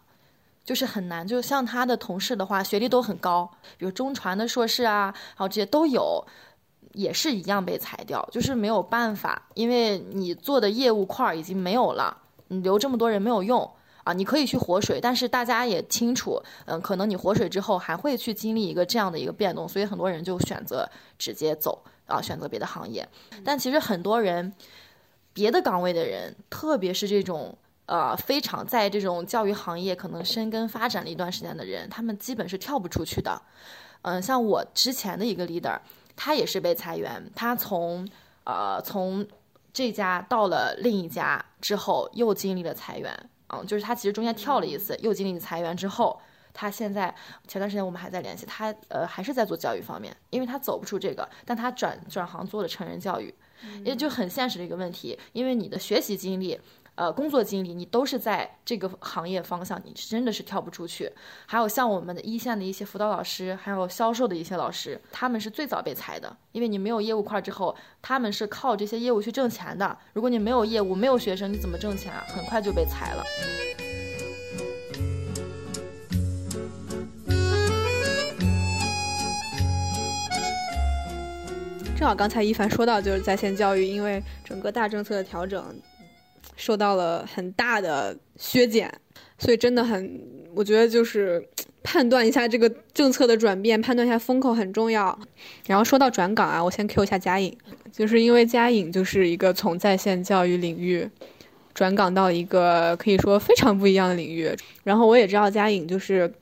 [0.64, 1.26] 就是很难。
[1.26, 6.24] 就像他的同事的话，学历都很高，比如中传的硕士啊，然后这些都有。
[6.92, 12.16] 也是一样被裁掉，就是没有办法，因为你做的业务块已经没有了，
[12.48, 13.68] 你留这么多人没有用
[14.04, 14.12] 啊。
[14.12, 23.08] 你可以去活水，但是大家也清楚，嗯，可能你活水之后还会去经历一个这样的一个变动，所以很多人就选择直接走啊，选择别的行业。
[23.42, 24.52] 但其实很多人，
[25.32, 33.40] 别的岗位的人，特别是这种呃非常在这种教育行业可能深耕发展了一段时间的人，他们基本是跳不出去的。
[34.02, 35.78] 嗯，像我之前的一个 leader。
[36.16, 38.08] 他也是被裁员，他从
[38.44, 39.26] 呃从
[39.72, 46.20] 这家到了另一家之后，又经历了裁员，嗯，就是他其实中间跳了一次，又经历裁员之后，
[46.52, 47.14] 他现在
[47.48, 53.34] 前段时间我们还在联系他，呃，还是在做教育方面，因为他走不出这个，但他转转行做了成人教育，
[53.84, 56.60] 也就很现实的一个问题，因为你的学习经历。
[56.94, 61.10] 呃，工作经历你都是在这个行业方向，你真的是跳不出去。
[61.46, 69.96] 还有像我们的一线的一些辅导老师，还有销售的一些老师，他们是最早被裁的，因为你没有业务块之后，他们是靠这些业务去挣钱的。
[70.12, 72.24] 如果你没有业务，没有学生，你怎么挣钱啊？
[72.28, 73.24] 很快就被裁了。
[81.96, 85.64] 正好刚才一凡说到，就是在线教育，因为整个大政策的调整。
[86.64, 88.88] 受到了很大的削减，
[89.36, 90.20] 所以真的很，
[90.54, 91.44] 我觉得就是
[91.82, 95.18] 判断一下这个政策的转变，判断一下风口很重要。
[95.66, 97.52] 然后说到转岗啊，我先 Q 一下佳颖，
[97.90, 101.10] 就是因为佳颖就是一个从在线教育领域
[101.74, 104.48] 转岗到一个可以说非常不一样的领域。
[104.84, 106.32] 然后我也知道佳颖就是。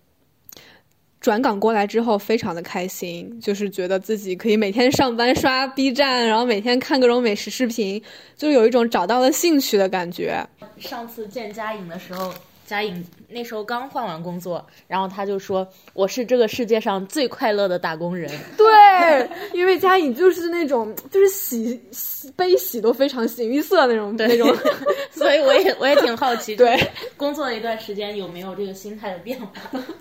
[1.20, 8.02] 转岗过来之后，非常的开心，就是觉得自己可以每天上班刷 B 站，然后每天看各种美食视频，
[8.36, 10.42] 就有一种找到了兴趣的感觉。
[10.78, 12.32] 上次见佳颖的时候。
[12.70, 24.56] 佳颖那时候刚换完工作，然后他就说：“我是这个世界上最快乐的打工人。”对， 因为佳颖就是那种就是喜喜悲喜都非常形于色那种那种，
[25.10, 26.78] 所以我也 我也挺好奇，对
[27.16, 29.48] 工作了一段时间有没有这个心态的变化？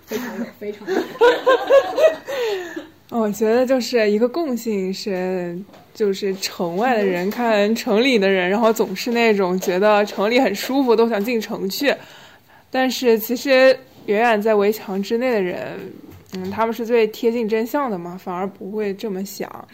[0.06, 1.02] 非常有，非常有。
[3.10, 5.58] 我觉得就是一个共性是，
[5.96, 11.92] 就是城外的人看城里的人，然后总是那种觉得城里很舒服，都想进城去。
[12.72, 15.80] 但是其实远远在围墙之内的人，
[16.34, 19.68] 嗯，他们是最贴近真相的嘛，反而不会这么想，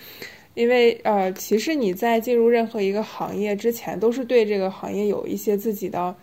[0.54, 6.16] 因为呃，其实你在进入任何一个行业之前，都是对这个行业有一些自己的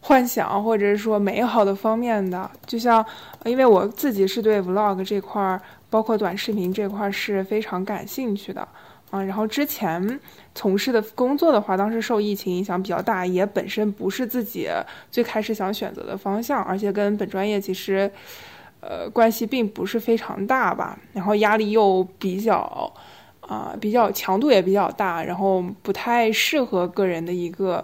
[0.00, 2.50] 幻想，或者是说美好的方面的。
[2.66, 3.04] 就像，
[3.44, 8.66] 因为我自己是对 vlog 这块儿，包括短视频这块儿是非常感兴趣的，
[9.10, 10.20] 嗯，然后之前
[10.54, 14.68] 从事的工作的话，当时受疫情影响比较大，也本身不是自己
[15.10, 18.10] 最开始想选择的方向，而且跟本专业其实，
[18.80, 20.98] 呃，关系并不是非常大吧。
[21.14, 22.92] 然后压力又比较，
[23.40, 27.82] 啊，比较强度也比较大，然后不太适合个人的一个，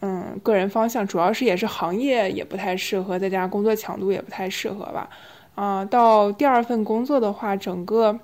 [0.00, 5.08] 嗯，个人方向，主要是也是行业也不太适合，再加上工作强度也不太适合吧。
[5.54, 8.18] 啊，到第二份工作的话，整个。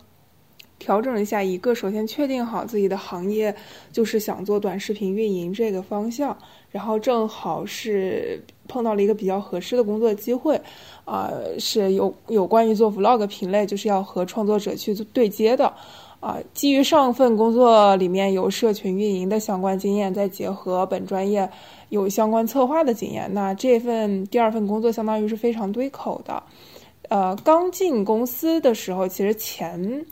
[0.85, 3.55] 调整了一下，一个首先确定好自己的行业，
[3.91, 6.37] 就是想做短视频运营这个方向，
[6.70, 10.61] 然后正好是碰到了一个比较合适的工作机会，
[11.07, 15.72] 啊，是有有关于做 vlog 品类，就是要和创作者去对接的，
[16.20, 21.49] 啊，基于上份工作里面有社群运营的相关经验，再结合本专业
[21.89, 26.43] 有相关策划的经验，那这份第二份工作相当于是非常对口的，
[27.09, 30.05] 呃，刚进公司的时候，其实前。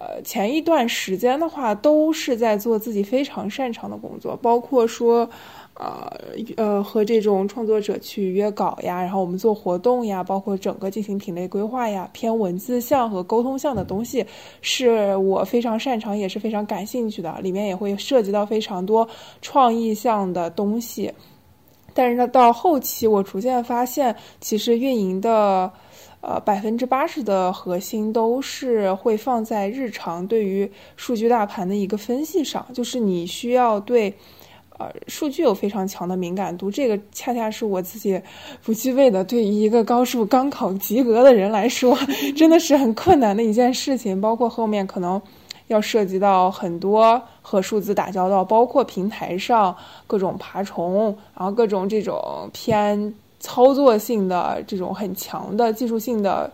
[0.00, 5.28] 呃，前一段时间的话，都是在做自己非常擅长的工作，包括说，
[5.74, 6.08] 呃
[6.56, 14.24] 呃，和这种创作者去约稿呀，然后我们做活动呀，包括整个进行品类规划呀，偏文字向和沟通向的东西，
[14.60, 19.08] 是我非常擅长也是非常感兴趣的，里面也会涉及到非常多
[19.42, 21.12] 创意向的东西。
[21.92, 25.68] 但是呢，到后期我逐渐发现，其实运营的。
[26.20, 34.12] 呃，百分之八十的核心都是会放在日常对于数据大盘的一个分析上，就是你需要对，
[34.78, 38.20] 呃，数据有非常强的敏感度，这个恰恰是我自己
[38.64, 39.22] 不具备的。
[39.22, 41.96] 对于一个高数刚考及格的人来说，
[42.36, 44.20] 真的是很困难的一件事情。
[44.20, 45.22] 包括后面可能
[45.68, 49.74] 要涉及到很多和数字打交道，包括平台上
[50.08, 53.14] 各种爬虫，然后各种这种偏。
[53.40, 56.50] 操作性的这种很强的技术性的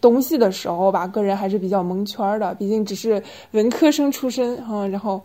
[0.00, 2.54] 东西的时候吧，个人还是比较蒙圈的。
[2.54, 3.22] 毕竟只是
[3.52, 5.20] 文科生出身，嗯，然后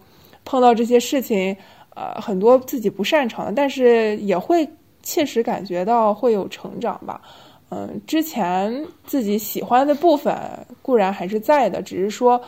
[0.45, 1.55] 碰到这些事情，
[1.93, 4.67] 呃，很多自己不擅长的，但是也会
[5.03, 7.21] 切实感觉到会有成长吧。
[7.69, 10.35] 嗯，之前自己喜欢的部分
[10.81, 12.41] 固然还是在的，只是说，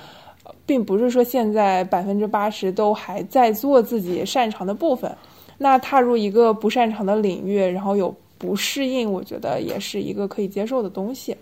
[0.65, 5.13] 并不是说现在百分之八十都还在做自己擅长的部分。
[5.57, 8.15] 那踏入一个不擅长的领域，然后有。
[8.37, 11.35] 不适应，我觉得也是一个可以接受的东西，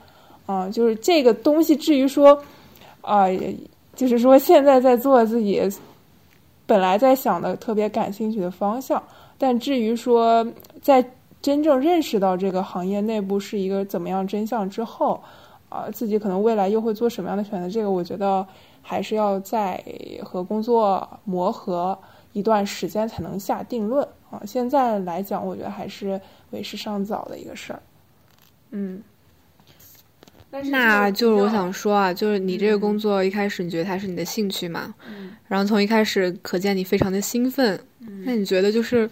[0.45, 1.75] 啊，就是这个东西。
[1.75, 2.41] 至于说，
[3.01, 3.25] 啊，
[3.95, 5.61] 就是说现在在做自己
[6.65, 9.01] 本来在想的特别感兴趣的方向，
[9.37, 10.45] 但至于说
[10.81, 11.03] 在
[11.41, 15.21] 真正认识到这个行业内部是一个怎么样真相之后，
[15.69, 18.45] 啊，自己可能未来又会做什么样的选择，这个我觉得
[18.81, 19.83] 还是要在
[20.23, 21.97] 和工作磨合
[22.33, 24.05] 一段时间才能下定论。
[24.29, 26.19] 啊，现在来讲，我觉得还是
[26.51, 27.81] 为时尚早的一个事儿。
[28.71, 29.01] 嗯，
[30.49, 34.93] 那就是我想说啊，就是你这个工作一开始你觉得它是你的兴趣嘛？
[35.07, 35.31] 嗯。
[35.47, 37.79] 然后从一开始可见你非常的兴奋。
[37.99, 38.23] 嗯。
[38.25, 39.07] 那你觉得就是，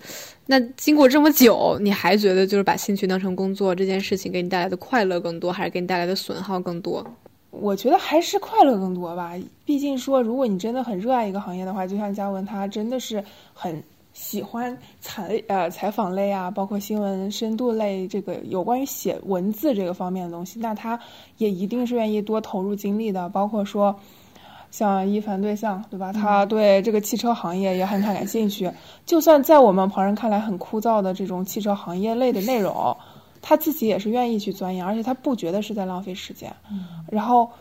[0.47, 7.05] 那经过这么久，你还觉得就是把兴趣当成工作这件事情给你带来的快乐更多，还是给你带来的损耗更多？
[7.51, 9.33] 我觉得还是快乐更多吧。
[9.63, 13.23] 毕竟说，如果你真的很热爱一个行业的话，就像嘉文，他真的是
[13.53, 13.81] 很。
[14.13, 20.99] 喜欢采呃采访类啊，包括新闻深度类，这个有关于写文字这个方面的东西，那他
[21.37, 23.29] 也一定是愿意多投入精力的。
[23.29, 23.95] 包括说，
[24.69, 26.11] 像一凡对象，对吧？
[26.11, 28.69] 他对这个汽车行业也很感兴趣。
[29.05, 32.95] 就算在我们旁人看来很枯燥的这种汽车行业类的内容，
[33.41, 36.55] 他自己也是愿意去钻研，而且他不觉得是在浪费时间。
[37.09, 37.51] 然后，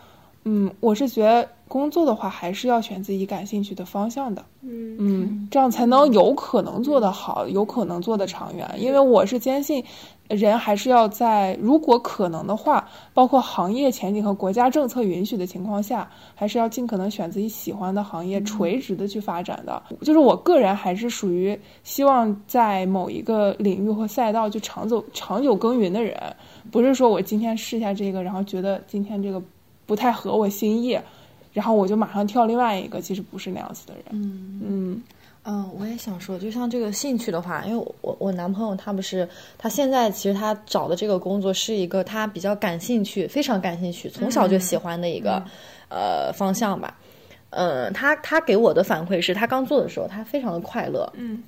[0.43, 1.47] 嗯，我是觉得。
[1.71, 8.69] 工作的话，还是要选自己感兴趣的方向的，嗯嗯，这样才能有可能做得好，有可能做得长远。
[8.77, 9.81] 因为我是坚信，
[10.27, 19.81] 人还是要在如果可能的话，包括行业前景和国家政策允许的情况下，还是要尽可能选自己喜欢的行业，垂直的去发展的。
[20.01, 26.21] 就是我个人还是属于希望在某一个领域或赛道就长走、长久耕耘的人，
[26.69, 29.41] 不是说我今天试一下这个，然后觉得今天这个
[29.91, 30.97] 不太合我心意。
[31.51, 34.05] 然后我就马上跳另外一个，其实不是那样子的人。
[34.11, 35.01] 嗯嗯
[35.43, 39.27] 嗯，我也想说，就像这个兴趣的话，因为我我男朋友他不是，
[39.57, 45.43] 他现在其实他找的这个工作是一个他比较感兴趣、非常感兴趣、从小就喜欢的一个
[45.89, 46.97] 呃方向吧。
[47.49, 51.11] 嗯，他他给我的反馈是他刚做的时候，他非常的快乐。
[51.17, 51.43] 嗯。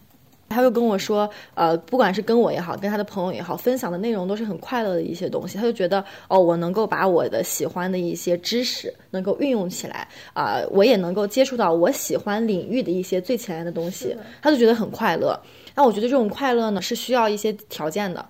[0.49, 5.57] 他又跟我说，呃，不管是跟我也好，跟他的朋友也好，分享的内容都是很快乐的一些东西。
[5.57, 15.39] 他就觉得，哦，我能够把我的喜欢的一些知识能够运用起来，啊，我也能够接触到我喜欢领域的一些最前沿的东西，他就觉得很快乐。
[15.73, 18.23] 那我觉得这种快乐呢，是需要一些条件的。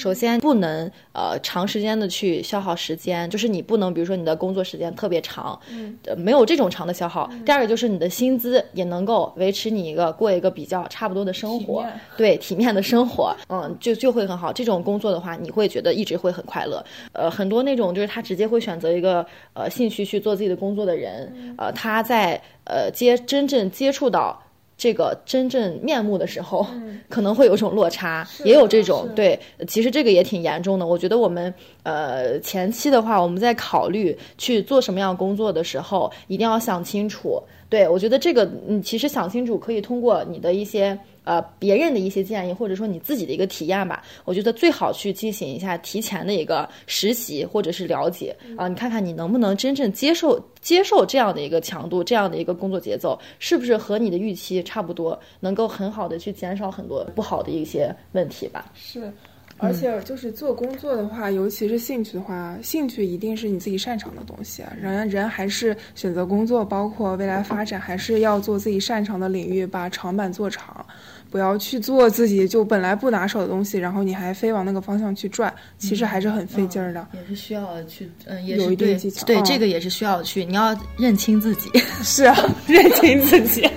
[0.00, 7.30] 首先不能呃长时间的去消耗时间，就是你不能比如说你的工作时间特别长，嗯，没有这种长的消耗。
[7.44, 11.84] 第二个就是你的薪资也能够维持你一个过一个比较差不多的生活，
[12.16, 14.50] 对体面的生活，嗯，就就会很好。
[14.50, 16.82] 这种工作的话，你会觉得一直会很快乐。
[17.12, 24.42] 呃，很多那种就是他直接会选择一个呃兴趣去做自己的工作的人，呃，他在呃接真正接触到。
[24.80, 26.66] 这个真正面目的时候，
[27.06, 29.38] 可能会有种落差，也有这种对。
[29.68, 30.86] 其实这个也挺严重的。
[30.86, 31.52] 我觉得我们
[31.82, 37.38] 呃前期的话，我们在考虑去做什么样工作的时候，一定要想清楚。
[37.70, 40.98] 对我觉得这个，你其实想清楚，可以通过你的一些。
[41.22, 58.72] 呃，别人的一些建议，或者说你自己的一个体验吧，我觉得最好去进行一下提前的一个实习或者是了解啊，你看看你能不能真正接受接受这样的一个强度，这样的一个工作节奏，是不是和你的预期差不多，能够很好的去减少很多不好的一些问题吧。
[58.74, 59.12] 是。
[59.60, 64.62] 而且就是做工作的话，尤其是兴趣的话，兴趣一定是你自己擅长的东西。
[64.80, 70.84] 人人还是选择工作，包括未来发展，还是要做自己擅长的领域，把长板做长，
[71.30, 77.06] 不要去做自己就本来不拿手的东西，然后你还非往那个方向去转，其实还是很费劲儿的。
[77.12, 79.26] 也是需要去，嗯，也有一定技巧。
[79.26, 81.70] 对，这个也是需要去，你要认清自己。
[82.02, 82.36] 是啊，
[82.66, 83.68] 认清自己。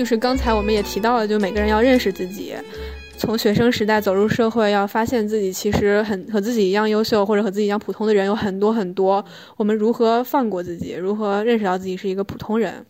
[0.00, 2.54] 就是刚才我们也提到了，就每个人要认识自己，
[3.18, 9.22] 从学生时代走入社会，要发现自己其实很和自己一样优秀，或者和自己一样普通的人有很多很多。
[9.58, 10.94] 我们如何放过自己？
[10.94, 12.86] 如何认识到自己是一个普通人？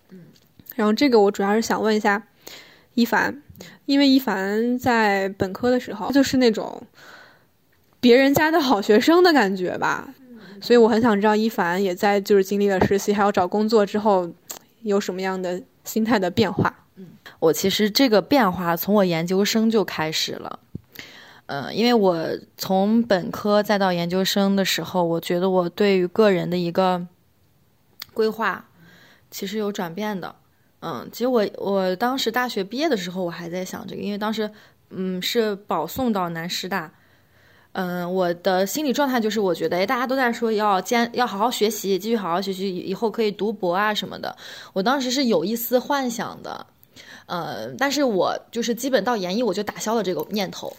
[0.77, 2.25] 然后这个我主要是想问一下
[2.95, 3.43] 一凡，
[3.87, 6.81] 因为一凡在本科的时候就是那种
[7.99, 10.15] 别人家的好学生的感觉吧，
[10.61, 14.31] 所以我很想知道一凡也在就是经历了实习还有找工作之后
[14.83, 16.73] 有什么样的心态的变化。
[17.39, 20.59] 我其实这个变化从我研究生就开始了，
[21.47, 22.27] 嗯，因为我
[22.57, 27.05] 从本科再到研究生的时候，我觉得我对于个人的一个
[28.13, 28.65] 规划
[29.31, 30.35] 其实有转变的，
[30.81, 34.51] 嗯，其实我我当时大学毕业的时候，我还在想这个，因为当时
[34.91, 36.93] 嗯是保送到南师大，
[37.73, 44.37] 嗯，我的心理状态就是我觉得，哎，大家都在说要坚要好好学习，继续好好学习，以后可以读博啊什么的，
[44.73, 46.67] 我当时是有一丝幻想的。
[47.31, 50.76] 呃，但是我就是基本到研一我就打消了这个念头。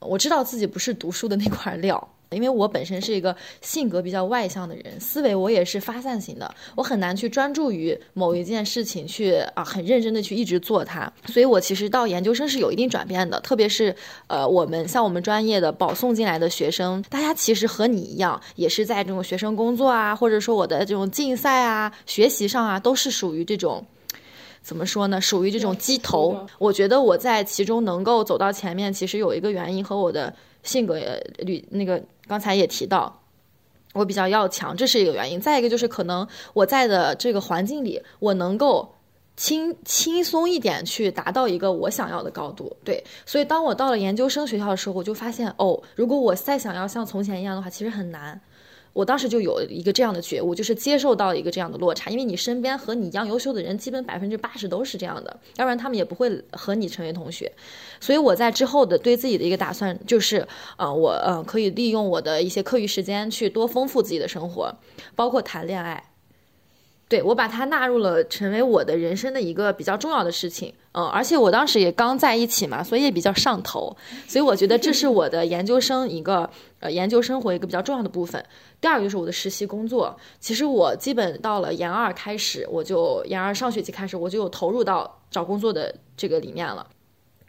[0.00, 11.12] 我知道自己不是读书的那块料，因为我本身是一个性格比较外向的人，思维我也是发散型的，我很难去专注于某一件事情去啊很认真的去一直做它。
[11.26, 13.94] 所以我其实到研究生是有一定转变的，特别是
[14.28, 23.84] 呃我们像我们专业的保送进来的学生，大家其实和你一样，也是在这种学生工作啊，或者说我的这种竞赛啊、学习上啊，都是属于这种。
[24.62, 25.20] 怎么说呢？
[25.20, 26.46] 属于这种鸡头。
[26.58, 30.32] 我觉得我在其中能够走到前面，其实有一个原因和我的
[30.62, 33.20] 性格也吕那个刚才也提到，
[33.92, 35.40] 我比较要强，这是一个原因。
[35.40, 38.94] 再一个就是可能我在的这个环境里，我能够
[39.36, 42.74] 轻轻松一点去达到一个我想要的高度。
[42.84, 48.40] 对，所以当我到了研究生学校的时候，我就发现哦，如果我再想要像从前一样的话，其实很难。
[48.92, 57.50] 我当时就有一个这样的觉悟，就是接受到一个这样的落差，因为你身边和你一样优秀的人，基本百分之八十都是这样的，要不然他们也不会和你成为同学。
[58.00, 64.74] 所以我在之后的对自己的一个打算就是，呃，我呃可以利用我的一些课余时间去多丰富自己的生活，
[65.16, 66.11] 包括谈恋爱。
[67.12, 73.94] 对我把它纳入了成为我的人生的一个比较重要的事情，嗯，而且我当时也刚在一起嘛，所以也比较上头，
[74.26, 76.48] 所以我觉得这是我的研究生一个
[76.80, 78.42] 呃研究生活一个比较重要的部分。
[78.80, 86.86] 第二个就是我的实习工作，其实我基本到了研二开始，我就研二上学期开始我就有投入到找工作的这个里面了，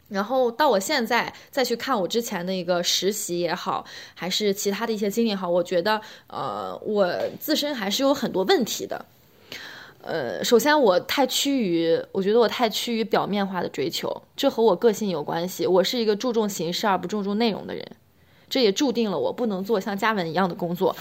[0.08, 3.82] 然后到我现在再去看我之前的一个实习也好，
[4.14, 7.10] 还是其他的一些经历也好，我觉得呃我
[7.40, 9.02] 自身还是有很多问题的。
[10.06, 15.66] 呃，首先我太趋于，我觉得我太趋于表面化的追求，这和我个性有关系。
[15.66, 17.82] 我是一个注重形式而不注重内容的人，
[18.50, 20.94] 这也注定了我不能做像嘉文一样的工作。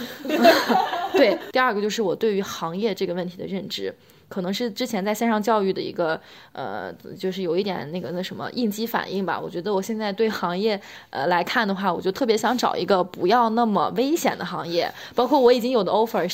[1.11, 3.93] 对，第二个就是我对于行业这个问题的认知，
[4.29, 6.17] 可能是之前在线上教育的一个
[6.53, 6.89] 呃，
[7.19, 9.37] 就是有一点那个那什么应激反应吧。
[9.37, 10.79] 我觉得我现在对行业
[11.09, 16.25] 呃来看的话，我就特别想找一个不要那么危险的行业，包括我已经有的 offer。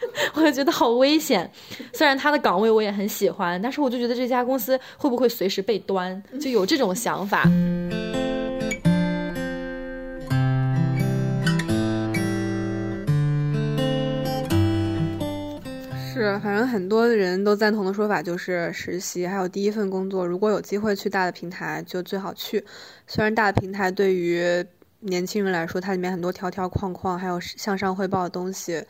[0.34, 1.50] 我就觉得好危险，
[1.92, 7.44] 虽然他的岗位我也很喜欢，但是我就觉得这家公司会不会随时被端，就有这种想法。
[16.12, 22.62] 是，反正很多人都赞同的说法就是实习还有第一份工作，如果有机会去大的平台，就最好去。
[23.06, 24.62] 虽然大的平台对于
[25.00, 28.84] 年轻人来说，它里面很多条条框框，还有向上汇报的东西，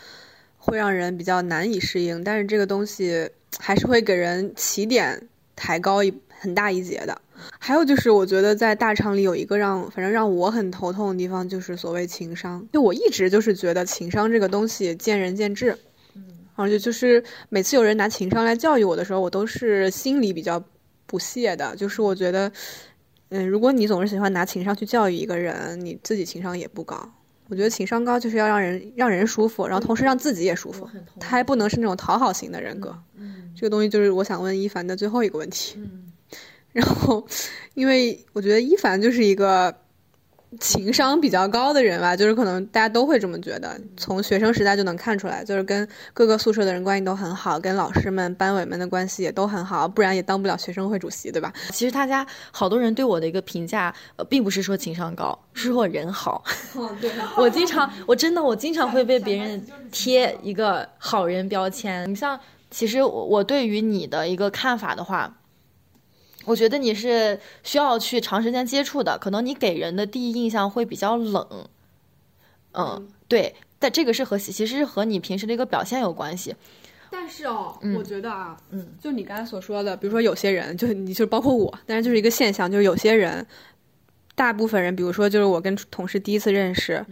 [0.60, 2.22] 会让人比较难以适应。
[2.22, 5.20] 但是这个东西还是会给人起点
[5.56, 7.20] 抬高一很大一截的。
[7.58, 12.64] 还有就是，我觉得在大厂里有一个让反正让我很头痛的地方，就是所谓情商。
[12.72, 15.76] 就我一直就是觉得情商这个东西见仁见智。
[16.56, 20.62] 而且就是每次有人拿情商来教育我的时候，我都是心里比较
[21.06, 21.74] 不屑的。
[21.74, 22.52] 就是我觉得，
[23.30, 27.10] 嗯，如果你总是喜欢拿情商去教育一个人，你自己情商也不高。
[27.50, 30.88] 我觉得情商高就是要让人让人舒服，然后同时让自己也舒服。
[31.18, 32.96] 他还不能是那种讨好型的人格。
[33.16, 35.74] 嗯，这个东西就是我想问一凡的最后一个问题。
[35.76, 36.12] 嗯，
[36.72, 37.26] 然后，
[37.74, 39.74] 因为我觉得一凡就是一个。
[40.58, 43.80] 情商比较高的人吧，就是可能大家都会这么觉得。
[43.96, 51.52] 从学生时代就能看出来，就是跟各个宿舍的人关系都很好，跟老师们、班委们的关系也都很好，不然也当不了学生会主席，对吧？
[51.70, 56.42] 其实大家好多人对我的一个评价，呃，并不是说情商高，是说我人好。
[57.00, 62.10] 对，我经常，我真的，我经常会被别人贴一个好人标签。
[62.10, 62.38] 你像，
[62.72, 65.32] 其实我我对于你的一个看法的话。
[66.50, 71.46] 我觉得你是需要去长时间接触的，可能你给人的第一印象会比较冷，
[72.72, 76.52] 嗯，对，但这个是和其实是和你平时的一个表现有关系。
[77.08, 83.46] 但是哦，我觉得啊，嗯，就你刚才所说的，比如说有些人，就你就包括我，但是就是一个现象，就是有些人，
[84.34, 87.06] 大部分人，比如说就是我跟同事第一次认识，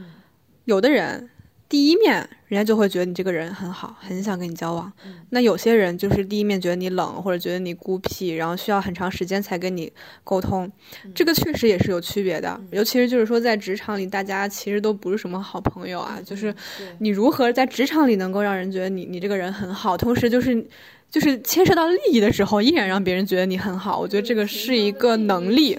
[0.64, 1.30] 有的人。
[1.68, 4.90] 第一面，人家就会觉得你这个人很好，很想跟你交往。
[5.28, 9.92] 那有些人就是第一面觉得你冷，或者觉得你孤僻，然后需要很长时间才跟你
[10.24, 10.70] 沟通。
[11.14, 16.18] 这个确实也是有区别的，尤其是就是说在职场里，大家其实都不是什么好朋友啊。
[16.24, 16.54] 就是
[17.00, 20.66] 你如何在职场里能够让人觉得你你这个人很好，同时就是
[21.10, 24.00] 就是牵涉到利益的时候，依然让别人觉得你很好。
[24.00, 25.78] 我觉得这个是一个能力，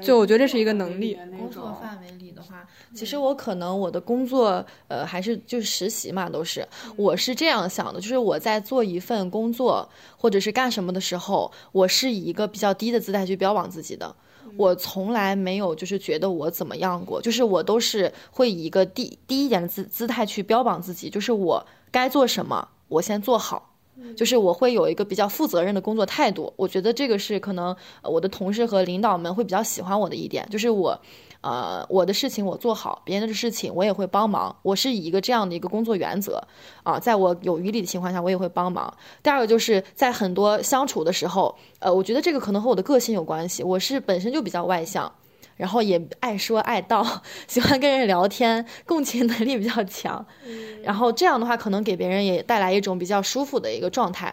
[0.00, 1.16] 就我觉得这是一个能力。
[1.38, 2.66] 工作范围里的话。
[2.94, 6.66] 其实我可能我的工作，呃，还是就是实习嘛，都是
[6.96, 14.14] 我是这样想的，就是我在做一份工作或者是干什么的时候，我是以一个比较低的姿态去标榜自己的，
[14.58, 23.74] 我从来没有就是觉得我怎么样过，就是我都是会以一个低低一点的姿姿态去标榜自己，就是我该做什么，我先做好，
[24.14, 31.00] 就是我会有一个比较负责任的工作态度，我觉得这个是可能我的同事和领导们会比较喜欢我的一点，就是我。
[31.42, 34.54] 呃，我的事情我做好，别人的事情我也会帮忙。
[34.62, 36.40] 我是以一个这样的一个工作原则
[36.84, 38.96] 啊，在我有余力的情况下，我也会帮忙。
[39.24, 43.62] 第二个就是在很多相处的时候，呃，我觉得这个可能和我的个性有关系。
[43.62, 45.12] 我是本身就比较外向，
[45.56, 47.04] 然后也爱说爱道，
[47.48, 50.24] 喜欢跟人聊天，共情能力比较强。
[50.84, 54.32] 然后这样的话，可能给别人也带来一种比较舒服的一个状态。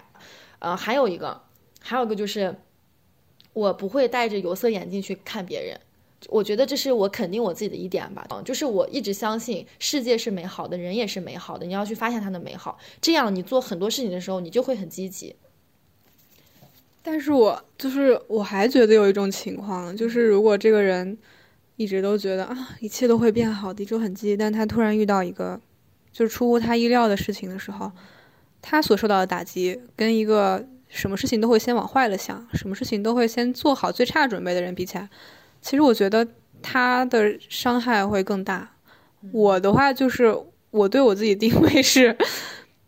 [0.60, 1.41] 呃，还有一个，
[1.82, 2.55] 还有一个就是，
[3.53, 5.80] 我不会戴着有色眼镜去看别人。
[6.28, 15.36] 我觉得这是我肯定我自己的一点吧，嗯，就是我一直相信世界是美好的，人也是美好的，你要去发现它的美好，这样你做很多事情的时候，你就会很积极。
[17.02, 21.18] 但是我就是我还觉得有一种情况，就是如果这个人
[21.78, 25.60] 一直都觉得啊一切都会变好的，就很积极，但他突然遇到一个
[26.12, 27.90] 就是出乎他意料的事情的时候，
[28.62, 35.10] 他所受到的打击跟一个什么事情都会先往坏了想，什么事情都会先做好最差准备的人比起来。
[35.62, 36.28] 其实我觉得
[36.62, 38.70] 他的伤害会更大。
[39.32, 40.36] 我的话就是
[40.72, 42.18] 我对我自己定位是，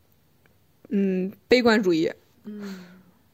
[0.90, 2.12] 嗯，悲观主义。
[2.46, 2.80] 嗯，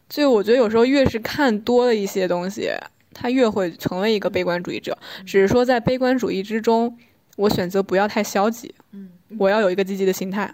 [0.09, 2.71] 就我觉得有时候越是看多了一些东西，
[3.13, 4.97] 他越会成为一个悲观主义者。
[5.25, 6.97] 只是说在悲观主义之中，
[7.35, 8.73] 我选择不要太消极。
[8.91, 10.53] 嗯，我要有一个积极的心态。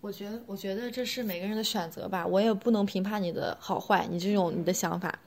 [0.00, 5.18] 我觉得，我觉得这是每个人的选择吧，我也不能评判你的好坏，你这种你的想法。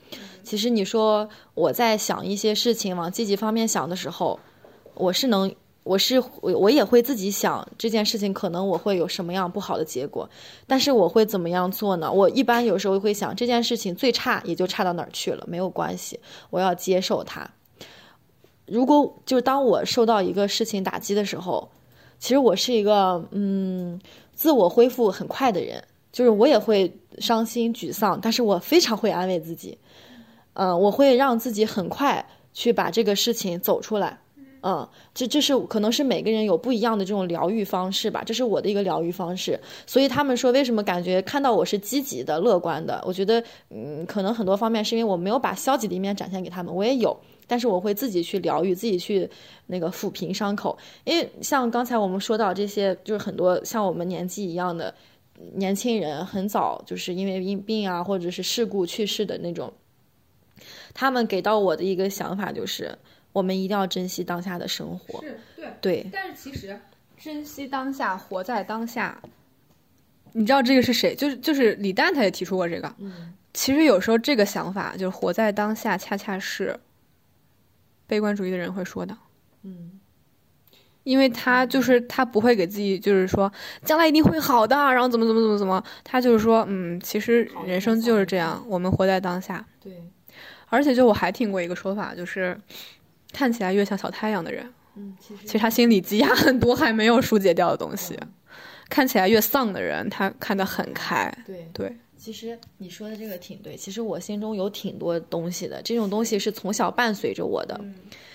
[0.44, 4.40] 其实你说我在想一些事情往积极方面想的时候，
[4.94, 5.54] 我是能，
[5.84, 10.28] 我是我我也会自己想这件事情可能我会有什么样不好的结果，
[10.66, 12.10] 但是我会怎么样做呢？
[12.10, 16.18] 我一般有时候会想这件事情最差也就差到哪儿去了，没有关系，
[16.50, 17.48] 我要接受它。
[18.68, 21.70] 如果就是当我受到一个事情打击的时候，
[22.20, 24.00] 其实我是一个嗯。
[24.42, 29.78] 自我恢复很快的人，就是我也会伤心沮丧，但是我非常会安慰自己，
[30.54, 34.20] 嗯，我会让自己很快去把这个事情走出来，
[34.64, 39.60] 嗯，这这是可能是每个人有不一样的这种疗愈方式吧，这是我的一个疗愈方式。
[39.86, 43.00] 所以他们说为什么感觉看到我是积极的、乐观的？
[43.06, 47.16] 我觉得，嗯，可能很多方面是因为我没有把消极的一面展现给他们，我也有。
[47.52, 49.30] 但是我会自己去疗愈，自己去
[49.68, 54.96] 那个抚平伤口，因为像刚才我们说到这些，就是很多像我们年纪一样的，
[55.56, 59.74] 年轻人很早就是因为因病啊或者是事故去世的那种，
[60.94, 62.98] 他们给到我的一个想法就是，
[63.34, 65.22] 我们一定要珍惜当下的生活。
[65.22, 66.80] 是对，对，但是其实
[67.20, 69.22] 珍惜当下，活在当下，
[70.32, 71.14] 你知道这个是谁？
[71.16, 72.96] 就是就是李诞他也提出过这个。
[73.00, 76.80] 嗯，其实有时候这个想法就是活在当下，恰恰是
[78.12, 79.18] 悲观主义的人会说的。
[79.64, 79.92] 嗯，
[81.04, 83.50] 因为他就是他不会给自己就是说
[83.86, 89.66] 将来一定会好的，然后怎么怎么怎么怎么，他就是说，嗯，其实人生就是这样，我们活在当下。
[89.82, 90.04] 对，
[90.68, 92.60] 而且就我还听过一个说法，就是
[93.32, 98.20] 看起来越像小太阳的人，嗯，其实其实他心里积压很多还没有疏解掉的东西。
[98.90, 101.34] 看起来越丧的人，他看得很开。
[101.48, 107.82] 对对，其实你说的这个挺对，其实我心中有挺多东西的，这种东西是从小伴随着我的。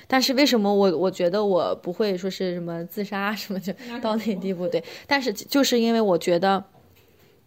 [0.08, 3.72] 但是为什么我我觉得我不会说是什么自杀什么就
[4.02, 4.66] 到那地步？
[4.66, 6.64] 对，但是就是因为我觉得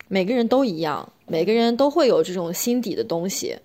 [0.10, 3.56] 每个人都一样，每个人都会有这种心底的东西，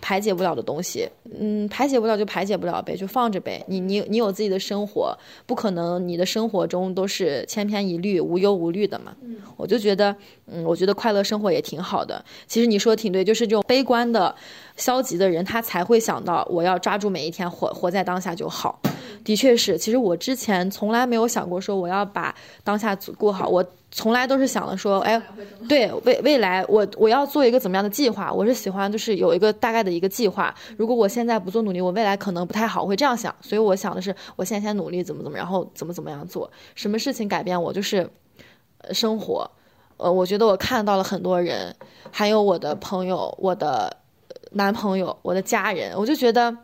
[0.00, 1.08] 排解不了的东西。
[1.38, 3.64] 嗯，排解不了就排解不了呗，就放着呗。
[3.68, 9.16] 你你你有自己的生活，不可能你的生活中都是千篇一律、无忧无虑的嘛。
[9.22, 10.14] 嗯我就觉得，
[10.46, 12.22] 嗯，我觉得快乐生活也挺好的。
[12.48, 14.34] 其实你说的挺对，就是这种悲观的、
[14.76, 18.80] 消极的人，他才会想到我要抓住每一天，活活在当下就好。
[19.24, 22.34] 的确是，其实我之前从来没有想过说我要把
[22.64, 23.64] 当下过好，我
[23.94, 25.20] 从来都是想的说，哎，
[25.68, 28.32] 对未未来我我要做一个怎么样的计划？
[28.32, 30.52] 我是喜欢就是有一个大概的一个计划。
[30.78, 33.34] 如果我现在不做努力，我未来可能不太好，我会这样想。
[33.42, 36.50] 所以我想的是，我现在先努力怎么怎么，然后怎么怎么样做。
[36.74, 37.70] 什么事情改变我？
[37.70, 38.08] 就是
[38.78, 39.48] 呃生活。
[39.98, 41.76] 呃，我觉得我看到了很多人，
[42.10, 43.94] 还有我的朋友、我的
[44.52, 46.56] 男朋友、我的家人，我就觉得，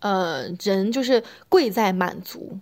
[0.00, 2.58] 呃，人就是贵在满足。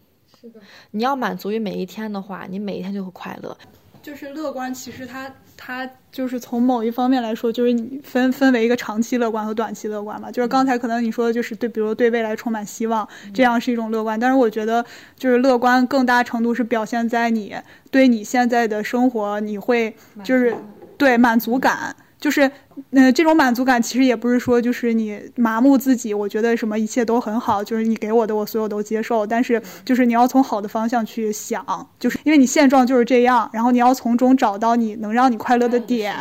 [0.49, 3.57] 是的，你要满足于每一天的话，你每一天就会快乐。
[4.01, 10.31] 就是乐观，其实它它就是从某一方面来说，就是你分分为一个长期乐观和短期乐观嘛。
[10.31, 14.19] 就是刚才可能你说的就是对，比如对未来充满希望，这样是一种乐观。
[14.19, 14.83] 但是我觉得，
[15.17, 17.55] 就是乐观更大程度是表现在你
[17.91, 19.95] 对你现在的生活，你会
[20.25, 20.57] 就是
[20.97, 21.95] 对满足感。
[22.21, 22.51] 就是，
[22.91, 29.25] 呃，这种满足感其实也不是说就是你麻木自己，我觉得什么一切都很好，就是你给我的我所有都接受。
[29.25, 31.65] 但是就是你要从好的方向去想，
[31.99, 36.15] 就是因为你现状就是这样，然后你要从中找到你能让你快乐的点。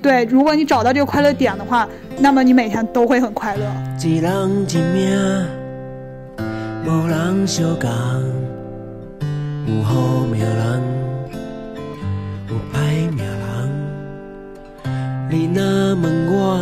[0.00, 3.64] 对，如果你找到这个快乐点的话，那么你每天都会很快乐。
[4.04, 5.46] 一人一命，
[6.86, 7.90] 无人相共，
[9.66, 11.03] 有好命人，
[15.36, 15.64] 你若
[15.96, 16.60] 问我，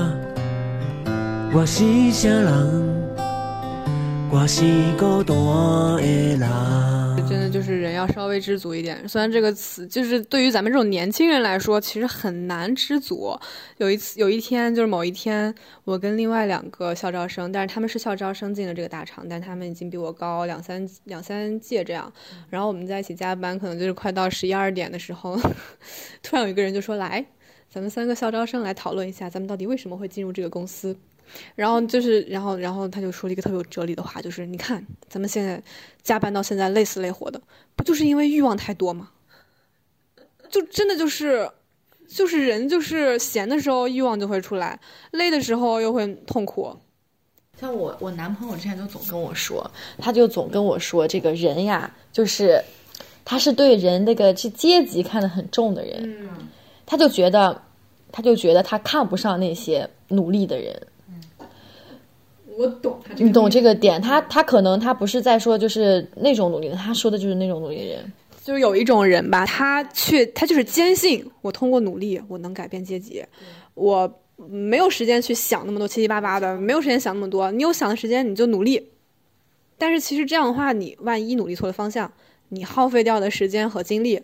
[1.52, 2.48] 我是啥人？
[4.30, 4.62] 我是
[4.96, 6.48] 孤单的人。
[7.28, 9.06] 真的就是人要稍微知足一点。
[9.06, 13.38] 虽然这个词就是对于咱们这种年轻人来说，其实很难知足。
[13.76, 15.54] 有一次，有一天就是某一天，
[15.84, 22.10] 我跟另外两个校招生，但是他们是校招生进了这个大厂，但他们已经比我高两三两三届这样。
[22.48, 25.38] 然后我们在一起加班，可能就是快到十一二点的时候，
[26.24, 27.22] 突然有一个人就说：“来，
[27.72, 30.94] 咱们三个校招生来讨论一下，咱们到底为什么会进入这个公司。”
[31.54, 35.62] 然后就是，然后，然后他就说了一个特别有哲理的话，就是你看，咱们现在
[36.02, 37.40] 加班到现在累死累活的，
[37.74, 39.08] 不就是因为欲望太多吗？
[40.50, 41.50] 就真的就是，
[42.06, 44.78] 就是人就是闲的时候欲望就会出来，
[45.12, 46.76] 累的时候又会痛苦。
[47.58, 52.62] 像我，我男朋友之前就总跟我说，他就总跟我说，这个人呀，就是
[53.24, 56.48] 他是对人那个这阶级看得很重的人，嗯，
[56.92, 57.58] 他就觉得，
[58.12, 60.78] 他就觉得他看不上那些努力的人。
[62.58, 68.12] 我懂他你懂这个点，他他可能他不是在说就是那种努力的，他说的就是那种努力的人。
[68.44, 73.24] 就是有一种人吧，他却他就是坚信我通过努力我能改变阶级，
[73.72, 77.50] 我没有时间去想那么多七七八八的，没有时间想那么多。
[77.52, 78.90] 你有想的时间你就努力，
[79.78, 82.12] 但是其实这样的话，你万一努力错了方向，
[82.50, 84.20] 你耗费掉的时间和精力，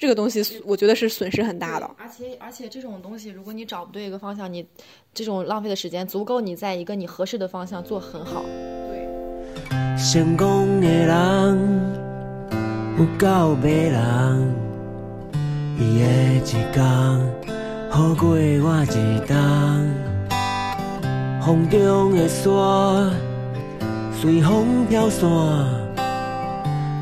[0.00, 1.90] 这个东西我觉得是损失很大的。
[1.98, 4.64] 而且而且这种东西，如果你找不对一个方向，你
[5.12, 8.44] 这种浪费的时间足够你在一个你合适的方向做很好。
[9.96, 11.58] 成功的人
[12.96, 14.54] 有够迷人，
[15.78, 16.40] 伊的一
[16.72, 16.84] 天
[17.90, 19.36] 好过我一天。
[21.44, 23.10] 风中的沙
[24.12, 25.26] 随风飘散，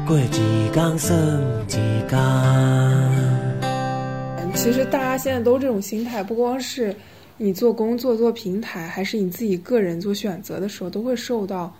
[0.07, 1.19] 过一天算
[1.67, 1.73] 一
[2.07, 2.17] 天。
[4.55, 6.95] 其实大家现在都这种心态，不光是
[7.37, 11.75] 你做工作、做平台，还是你自己个人做选择的时候，都会受到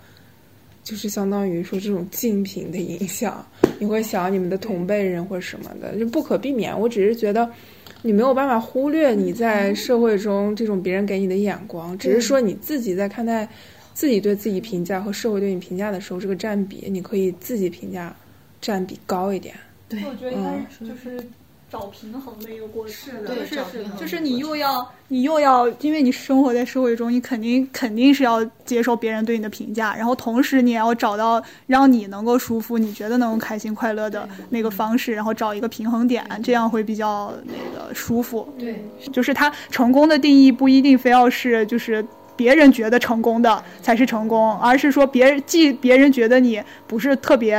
[0.83, 3.47] 就是相当于说这种竞品的影响，
[3.79, 6.77] 你会想你们的同辈人或什么的，就不可避免。
[6.77, 7.49] 我只是觉得，
[8.01, 13.47] 你没有办法忽略你在社会中这种别人给你的眼光，只是说你自己在看待
[13.97, 18.15] 自己对自己评价和社会对你评价的时候，这个占比你可以自己评价
[18.61, 19.55] 占比高一点。
[19.89, 21.19] 对，我觉得应该就是
[21.67, 22.93] 找平衡的一个过程。
[22.93, 38.47] 是是找平衡就是你又要你又要，因为你生活在社会中，你肯定肯定是要接受别人对你的评价，然后同时你也要找到让你能够舒服、你觉得能够开心快乐的那个方式，然后找一个平衡点，这样会比较那个舒服。
[38.59, 42.05] 对，就是他成功的定义不一定非要是就是。
[42.37, 47.55] 别人觉得成功的才是成功，而是说别人既别人觉得你不是特别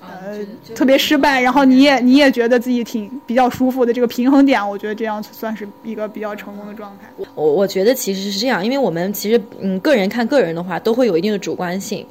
[0.00, 7.08] 呃特别失败，然后你也你也觉得自己挺比较舒服的这个平衡点，我觉得这样算是一个比较成功的状态。
[7.34, 12.04] 我我觉得其实是这样，因为我们其实嗯，个人看个人的话，都会有一定的主观性。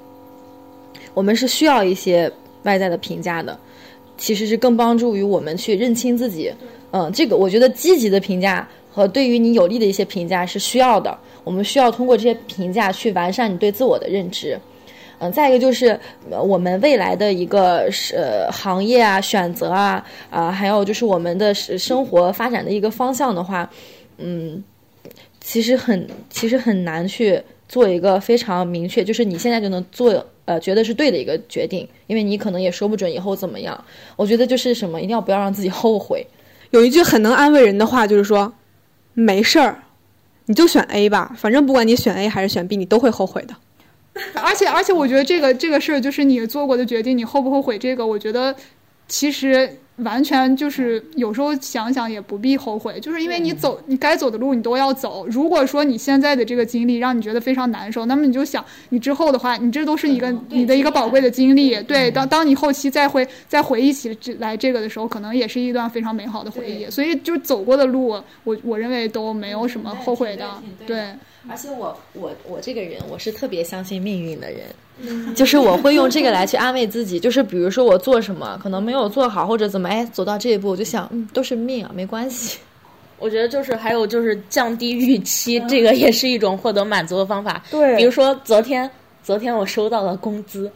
[1.13, 2.31] 我们是需要一些
[2.63, 3.57] 外在的评价的，
[4.17, 6.51] 其实是更帮助于我们去认清自己。
[6.91, 11.17] 嗯，这个我觉得积极的评价和对于你有利的一些评价是需要的。
[11.43, 14.57] 我们需要通过这些评价去完善你对自我的认知。
[15.19, 15.99] 嗯，再一个就是
[16.31, 23.69] 呃我们未来的一个是呃行业啊、选择啊啊，还有就是我们的生生活发展的一个方向的话，
[24.17, 24.63] 嗯，
[25.41, 33.81] 其实很其实很难去做一个非常明确，就是你现在就能做呃觉得是对的一个决定，因为你可能也说不准以后怎么样。
[34.15, 36.25] 我觉得就是什么，一定要不要让自己后悔。
[36.71, 38.51] 有一句很能安慰人的话，就是说，
[39.15, 39.79] 没事儿，
[40.45, 43.55] 你就选 A 吧，反正不管你选 A 还是选 B，你都会后悔的。
[44.35, 47.77] 而 且而且，我觉得这个这个事儿就是你做过的决定，你后不后悔？
[47.79, 48.55] 这个我觉得
[49.07, 55.25] 其实完全就是有时候想想也不必后悔，就是因为你走你该走的路你都要走。
[55.27, 61.81] 如果说你现在的这个经历让你觉得非常难受，那么你就想你之后的话，你这都是一个你的一个宝贵的经历。
[61.83, 66.89] 对，当当你后期再回再回忆起这来这个的时候，可能也是一段非常美好的回忆。
[66.89, 70.61] 所以就走过的路，我我认为都没有什么后悔的。
[70.85, 71.11] 对。
[71.49, 77.19] 而且我我我这个人，我是特别相信命运的人， 就是我会用这个来去安慰自己。
[77.19, 82.57] 就是比如说我做什么可能没有做好，或者怎么，哎，走到这一步，我就想，嗯，都是命啊，没关系。
[83.17, 87.63] 我觉得就是还有就是降低预期， 这个也是一种获得满足的方法。
[87.71, 88.89] 对比如说昨天，
[89.23, 90.69] 昨天我收到了工资，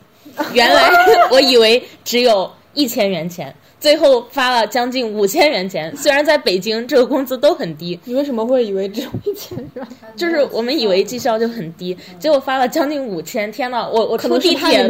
[0.54, 0.90] 原来
[1.32, 5.96] 我以为只有一千元钱，最后发了将近五千元钱。
[5.96, 9.88] 虽然在北京这个工资都很低，你为什么会以为只有一千元？
[10.16, 13.52] 就是我们以为绩效就很低，结果发了将近五千。
[13.52, 14.90] 天呐，我我可出地铁。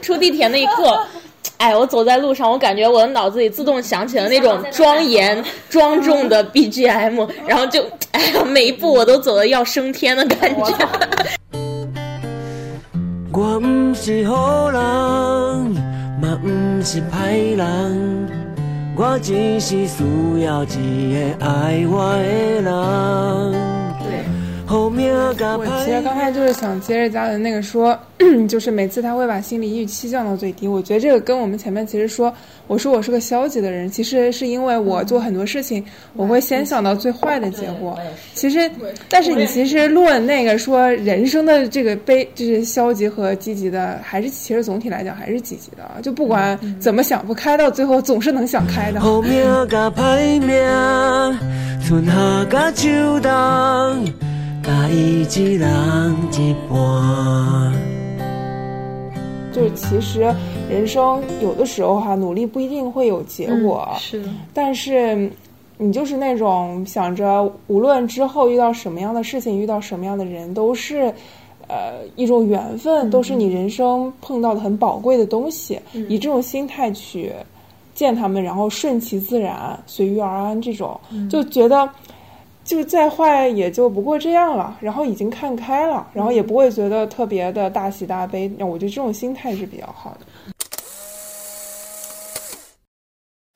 [0.00, 0.98] 出地铁那一刻，
[1.58, 10.88] 哎，我走在路上，我感觉我的脑子里自动响起了那种 庄严 庄重的 BGM，然后就哎呀，每一步我都走的要升天的感觉。
[13.32, 15.83] 我不是好人，
[16.34, 16.48] 我不
[16.82, 18.28] 是歹人，
[18.96, 20.02] 我只是需
[20.42, 23.73] 要一个爱我的人。
[25.58, 27.98] 我其实刚才就是想接着嘉文那个说，
[28.48, 30.66] 就是每次他会把心理预期降到最低。
[30.66, 32.32] 我觉得这个跟我们前面其实说，
[32.66, 35.84] 我说我是个消极的人，其实是因为我做很多事情，
[36.14, 37.98] 我会先想到最坏的结果。
[38.32, 38.70] 其实，
[39.08, 46.00] 但是你其实论那个说人生的这个悲，就是消极和积极的，还是其实总体来讲还是积极的。
[46.02, 49.00] 就不管怎么想不开，到最后总是能想开的。
[54.64, 55.68] 甲歹命，春夏甲秋冬，甲伊一人
[56.32, 57.72] 一半。
[59.52, 60.34] 就是其实
[60.68, 65.30] 人生有的时候哈，努力不一定会有结果，是的，但是
[65.76, 71.12] 你就是那种想着，无论之后遇到什么样的事情，遇到什么样的人，都是。
[71.66, 75.80] 呃，一种缘分，都是你人生碰到的很宝贵的东西。
[76.10, 77.32] 以这种心态去
[77.94, 81.00] 见他们，然后顺其自然、随遇而安，这种、
[81.30, 81.88] 就觉得
[82.64, 84.76] 就再坏也就不过这样了。
[84.80, 88.50] 然后已经看开了，然后也不会觉得特别的大喜大悲。
[88.58, 90.26] 我觉得这种心态是比较好的。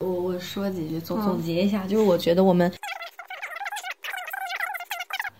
[0.05, 2.71] 我我说几句总总结一下，就是我觉得我们。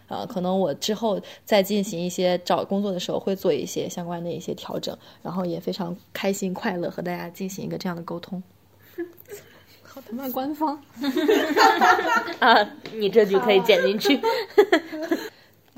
[0.08, 8.42] 呃，可能我之后再进行一些找工作的时候，会做一些相关的一些调整，然后也非常开心快乐和大家进行一个这样的沟通。
[10.10, 10.80] 好他妈官方。
[12.40, 14.20] 啊，你这句可以剪进去。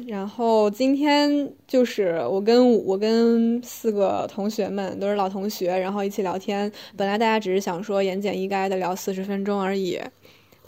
[0.07, 6.71] 然后今天就是我跟我跟四个同学们都是老同学，然后一起聊天。
[6.97, 9.99] 本来大家只是想说言简意赅的聊四十分钟而已，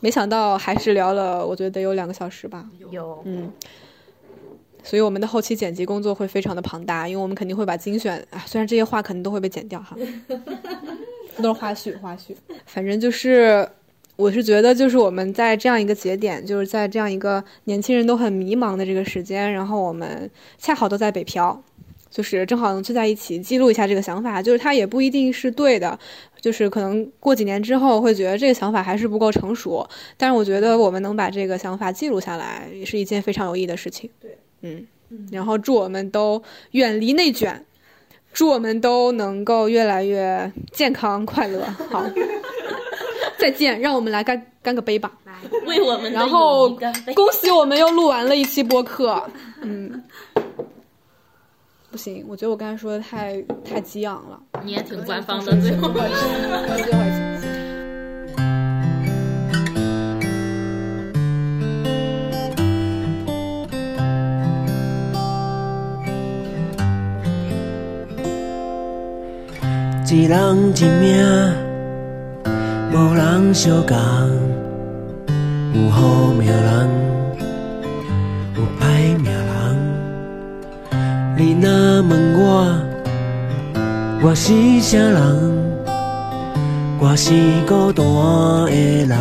[0.02, 2.70] 没想到还是聊了，我觉得得有两个小时吧。
[2.92, 3.52] 有，嗯，
[4.84, 9.98] 所以我们的后期剪辑工作会非常的庞大，因为我们肯定会把精选啊，虽然这些话肯定都会被剪掉哈，
[11.38, 12.36] 都是花絮花絮。
[12.66, 13.68] 反正就是，
[14.16, 21.64] 我是觉得就是我们在这样一个节点，就是在这样一个年轻人都很迷茫的这个时间，然后我们恰好都在北漂，
[22.10, 25.98] 就是正好能聚在一起记录一下这个想法，就是它也不一定是对的，
[26.40, 34.10] 就是可能过几年之后会觉得这个想法还是不够成熟，但是我觉得我们能把这个想法记录下来，也是一件非常有意义的事情。
[34.20, 34.38] 对。
[34.62, 34.88] 嗯，
[35.30, 37.66] 然后祝我们都远离内卷，
[38.34, 41.64] 祝我们都能够越来越健康快乐。
[41.90, 42.04] 好，
[43.38, 45.12] 再见，让我们来干干个杯吧，
[45.68, 46.70] 为我们然后
[47.16, 49.24] 恭喜我们又录完了一期播客。
[49.62, 50.04] 嗯，
[51.92, 54.40] 不行，我觉得我刚才说的太太激昂了。
[54.64, 55.88] 你也挺官方的，最后
[70.14, 70.28] 一。
[70.28, 71.26] 人一命，
[72.94, 73.98] 无人相共。
[75.74, 76.88] 有好命人，
[78.56, 79.52] 有歹命人。
[81.36, 81.68] 你若
[82.04, 82.40] 问我，
[84.22, 85.18] 我是啥人？
[87.00, 87.34] 我是
[87.68, 88.06] 孤单
[88.68, 89.18] 的人。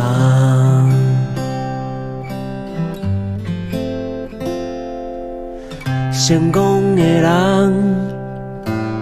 [6.11, 7.73] 成功的人，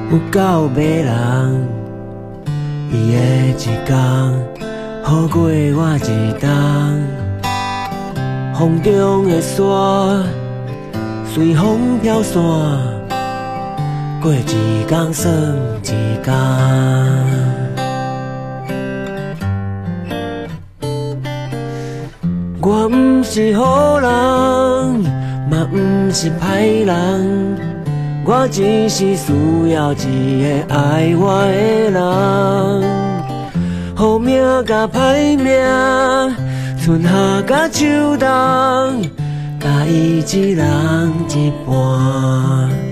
[0.09, 1.80] 有够迷人。
[2.93, 3.19] 伊的
[3.51, 3.97] 一天，
[5.01, 6.49] 好过我一冬。
[8.53, 9.63] 风中的沙，
[11.33, 12.43] 随风飘散，
[14.21, 15.33] 过一天算
[15.83, 15.87] 一
[16.21, 16.33] 天。
[22.59, 24.09] 我不是好人，
[25.49, 25.77] 嘛不
[26.11, 27.70] 是歹人。
[28.23, 29.33] 我只是需
[29.71, 29.95] 要一
[30.41, 31.99] 个爱我的人，
[33.95, 35.51] 好命甲歹命，
[36.81, 37.85] 春夏甲秋
[38.17, 38.27] 冬，
[39.59, 42.90] 甲伊一人一半。